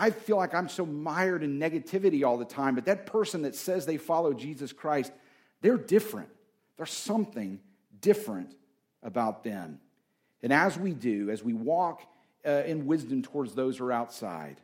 I 0.00 0.08
feel 0.08 0.38
like 0.38 0.54
I'm 0.54 0.70
so 0.70 0.86
mired 0.86 1.42
in 1.42 1.60
negativity 1.60 2.24
all 2.24 2.38
the 2.38 2.46
time, 2.46 2.74
but 2.74 2.86
that 2.86 3.04
person 3.04 3.42
that 3.42 3.54
says 3.54 3.84
they 3.84 3.98
follow 3.98 4.32
Jesus 4.32 4.72
Christ, 4.72 5.12
they're 5.60 5.76
different. 5.76 6.30
There's 6.78 6.90
something 6.90 7.60
different 8.00 8.54
about 9.02 9.44
them. 9.44 9.78
And 10.42 10.54
as 10.54 10.78
we 10.78 10.94
do, 10.94 11.28
as 11.28 11.44
we 11.44 11.52
walk 11.52 12.00
uh, 12.46 12.62
in 12.64 12.86
wisdom 12.86 13.20
towards 13.20 13.54
those 13.54 13.76
who 13.76 13.84
are 13.84 13.92
outside, 13.92 14.56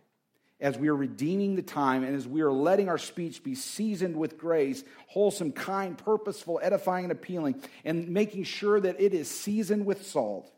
as 0.58 0.78
we 0.78 0.88
are 0.88 0.96
redeeming 0.96 1.54
the 1.54 1.60
time 1.60 2.02
and 2.02 2.16
as 2.16 2.26
we 2.26 2.40
are 2.40 2.50
letting 2.50 2.88
our 2.88 2.96
speech 2.96 3.44
be 3.44 3.54
seasoned 3.54 4.16
with 4.16 4.38
grace, 4.38 4.84
wholesome, 5.06 5.52
kind, 5.52 5.98
purposeful, 5.98 6.58
edifying, 6.62 7.04
and 7.04 7.12
appealing, 7.12 7.62
and 7.84 8.08
making 8.08 8.44
sure 8.44 8.80
that 8.80 8.98
it 8.98 9.12
is 9.12 9.30
seasoned 9.30 9.84
with 9.84 10.06
salt, 10.06 10.50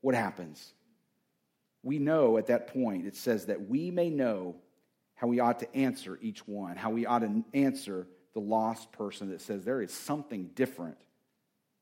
what 0.00 0.16
happens? 0.16 0.72
We 1.82 1.98
know 1.98 2.38
at 2.38 2.46
that 2.46 2.68
point, 2.68 3.06
it 3.06 3.16
says 3.16 3.46
that 3.46 3.68
we 3.68 3.90
may 3.90 4.08
know 4.10 4.56
how 5.14 5.26
we 5.26 5.40
ought 5.40 5.58
to 5.60 5.74
answer 5.74 6.18
each 6.22 6.46
one, 6.46 6.76
how 6.76 6.90
we 6.90 7.06
ought 7.06 7.20
to 7.20 7.44
answer 7.54 8.06
the 8.34 8.40
lost 8.40 8.92
person 8.92 9.30
that 9.30 9.40
says 9.40 9.64
there 9.64 9.82
is 9.82 9.92
something 9.92 10.50
different 10.54 10.96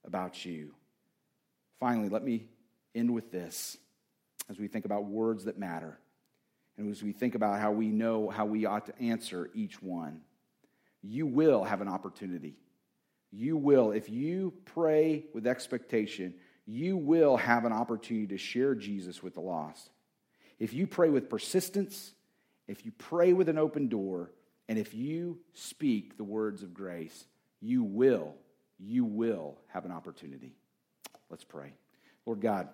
about 0.04 0.44
you. 0.44 0.74
Finally, 1.78 2.08
let 2.08 2.24
me 2.24 2.46
end 2.94 3.12
with 3.12 3.30
this 3.30 3.76
as 4.48 4.58
we 4.58 4.68
think 4.68 4.84
about 4.84 5.04
words 5.04 5.44
that 5.44 5.58
matter 5.58 5.98
and 6.76 6.90
as 6.90 7.02
we 7.02 7.12
think 7.12 7.34
about 7.34 7.60
how 7.60 7.70
we 7.70 7.88
know 7.88 8.28
how 8.28 8.44
we 8.44 8.66
ought 8.66 8.86
to 8.86 8.98
answer 9.00 9.50
each 9.54 9.80
one. 9.82 10.20
You 11.02 11.26
will 11.26 11.64
have 11.64 11.80
an 11.80 11.88
opportunity. 11.88 12.56
You 13.30 13.56
will, 13.56 13.92
if 13.92 14.10
you 14.10 14.52
pray 14.64 15.26
with 15.32 15.46
expectation, 15.46 16.34
you 16.70 16.96
will 16.96 17.36
have 17.36 17.64
an 17.64 17.72
opportunity 17.72 18.28
to 18.28 18.38
share 18.38 18.76
Jesus 18.76 19.22
with 19.22 19.34
the 19.34 19.40
lost. 19.40 19.90
If 20.60 20.72
you 20.72 20.86
pray 20.86 21.10
with 21.10 21.28
persistence, 21.28 22.12
if 22.68 22.86
you 22.86 22.92
pray 22.92 23.32
with 23.32 23.48
an 23.48 23.58
open 23.58 23.88
door, 23.88 24.30
and 24.68 24.78
if 24.78 24.94
you 24.94 25.40
speak 25.52 26.16
the 26.16 26.22
words 26.22 26.62
of 26.62 26.72
grace, 26.72 27.24
you 27.60 27.82
will, 27.82 28.34
you 28.78 29.04
will 29.04 29.58
have 29.68 29.84
an 29.84 29.90
opportunity. 29.90 30.54
Let's 31.28 31.42
pray. 31.42 31.72
Lord 32.24 32.40
God, 32.40 32.68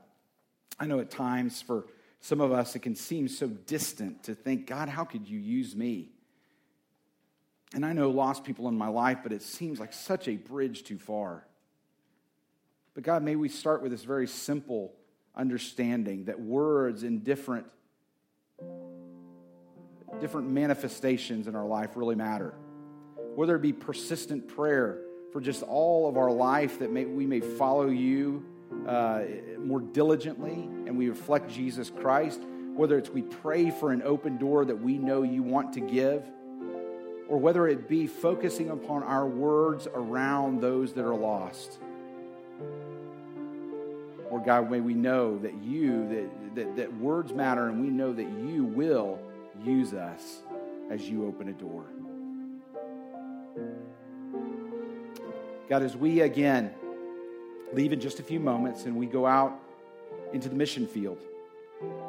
I 0.78 0.84
know 0.86 1.00
at 1.00 1.10
times 1.10 1.62
for 1.62 1.86
some 2.20 2.42
of 2.42 2.52
us 2.52 2.76
it 2.76 2.80
can 2.80 2.96
seem 2.96 3.28
so 3.28 3.46
distant 3.46 4.24
to 4.24 4.34
think, 4.34 4.66
God, 4.66 4.90
how 4.90 5.04
could 5.04 5.26
you 5.26 5.38
use 5.38 5.74
me? 5.74 6.10
And 7.72 7.84
I 7.84 7.94
know 7.94 8.10
lost 8.10 8.44
people 8.44 8.68
in 8.68 8.76
my 8.76 8.88
life, 8.88 9.20
but 9.22 9.32
it 9.32 9.42
seems 9.42 9.80
like 9.80 9.94
such 9.94 10.28
a 10.28 10.36
bridge 10.36 10.84
too 10.84 10.98
far. 10.98 11.46
But 12.96 13.04
God, 13.04 13.22
may 13.22 13.36
we 13.36 13.50
start 13.50 13.82
with 13.82 13.92
this 13.92 14.04
very 14.04 14.26
simple 14.26 14.94
understanding 15.34 16.24
that 16.24 16.40
words 16.40 17.02
in 17.02 17.18
different 17.18 17.66
different 20.18 20.48
manifestations 20.48 21.46
in 21.46 21.54
our 21.54 21.66
life 21.66 21.90
really 21.94 22.14
matter. 22.14 22.54
Whether 23.34 23.56
it 23.56 23.60
be 23.60 23.74
persistent 23.74 24.48
prayer 24.48 25.02
for 25.30 25.42
just 25.42 25.62
all 25.62 26.08
of 26.08 26.16
our 26.16 26.30
life 26.30 26.78
that 26.78 26.90
may, 26.90 27.04
we 27.04 27.26
may 27.26 27.40
follow 27.40 27.88
you 27.88 28.42
uh, 28.88 29.24
more 29.58 29.80
diligently 29.80 30.54
and 30.86 30.96
we 30.96 31.10
reflect 31.10 31.50
Jesus 31.50 31.90
Christ, 31.90 32.40
whether 32.74 32.96
it's 32.96 33.10
we 33.10 33.20
pray 33.20 33.70
for 33.70 33.92
an 33.92 34.00
open 34.04 34.38
door 34.38 34.64
that 34.64 34.80
we 34.80 34.96
know 34.96 35.22
you 35.22 35.42
want 35.42 35.74
to 35.74 35.80
give, 35.80 36.24
or 37.28 37.36
whether 37.36 37.68
it 37.68 37.90
be 37.90 38.06
focusing 38.06 38.70
upon 38.70 39.02
our 39.02 39.26
words 39.26 39.86
around 39.92 40.62
those 40.62 40.94
that 40.94 41.04
are 41.04 41.14
lost. 41.14 41.78
Or 44.30 44.40
God, 44.40 44.70
may 44.70 44.80
we 44.80 44.94
know 44.94 45.38
that 45.38 45.54
you, 45.62 46.08
that, 46.08 46.54
that, 46.56 46.76
that 46.76 46.96
words 46.96 47.32
matter, 47.32 47.68
and 47.68 47.80
we 47.80 47.88
know 47.88 48.12
that 48.12 48.28
you 48.28 48.64
will 48.64 49.18
use 49.64 49.94
us 49.94 50.38
as 50.90 51.08
you 51.08 51.26
open 51.26 51.48
a 51.48 51.52
door. 51.52 51.84
God, 55.68 55.82
as 55.82 55.96
we 55.96 56.20
again 56.20 56.72
leave 57.72 57.92
in 57.92 58.00
just 58.00 58.20
a 58.20 58.22
few 58.22 58.38
moments 58.38 58.84
and 58.84 58.96
we 58.96 59.06
go 59.06 59.26
out 59.26 59.58
into 60.32 60.48
the 60.48 60.54
mission 60.54 60.86
field 60.86 61.18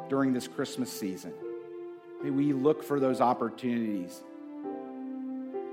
during 0.08 0.32
this 0.32 0.46
Christmas 0.46 0.92
season, 0.92 1.32
may 2.22 2.30
we 2.30 2.52
look 2.52 2.82
for 2.82 3.00
those 3.00 3.20
opportunities 3.20 4.22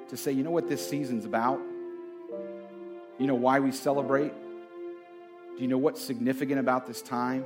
to 0.10 0.17
say, 0.17 0.31
you 0.31 0.43
know 0.43 0.51
what 0.51 0.67
this 0.67 0.88
season's 0.88 1.25
about? 1.25 1.60
You 3.17 3.27
know 3.27 3.36
why 3.36 3.60
we 3.60 3.71
celebrate? 3.71 4.34
Do 5.55 5.61
you 5.61 5.67
know 5.69 5.77
what's 5.77 6.01
significant 6.01 6.59
about 6.59 6.85
this 6.85 7.01
time? 7.01 7.45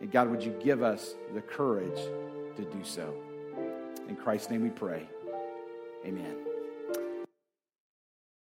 And 0.00 0.10
God, 0.10 0.30
would 0.30 0.42
you 0.42 0.52
give 0.62 0.82
us 0.82 1.14
the 1.34 1.40
courage 1.40 1.98
to 2.56 2.62
do 2.62 2.84
so? 2.84 3.12
In 4.08 4.16
Christ's 4.16 4.50
name 4.50 4.62
we 4.62 4.70
pray. 4.70 5.08
Amen. 6.04 6.51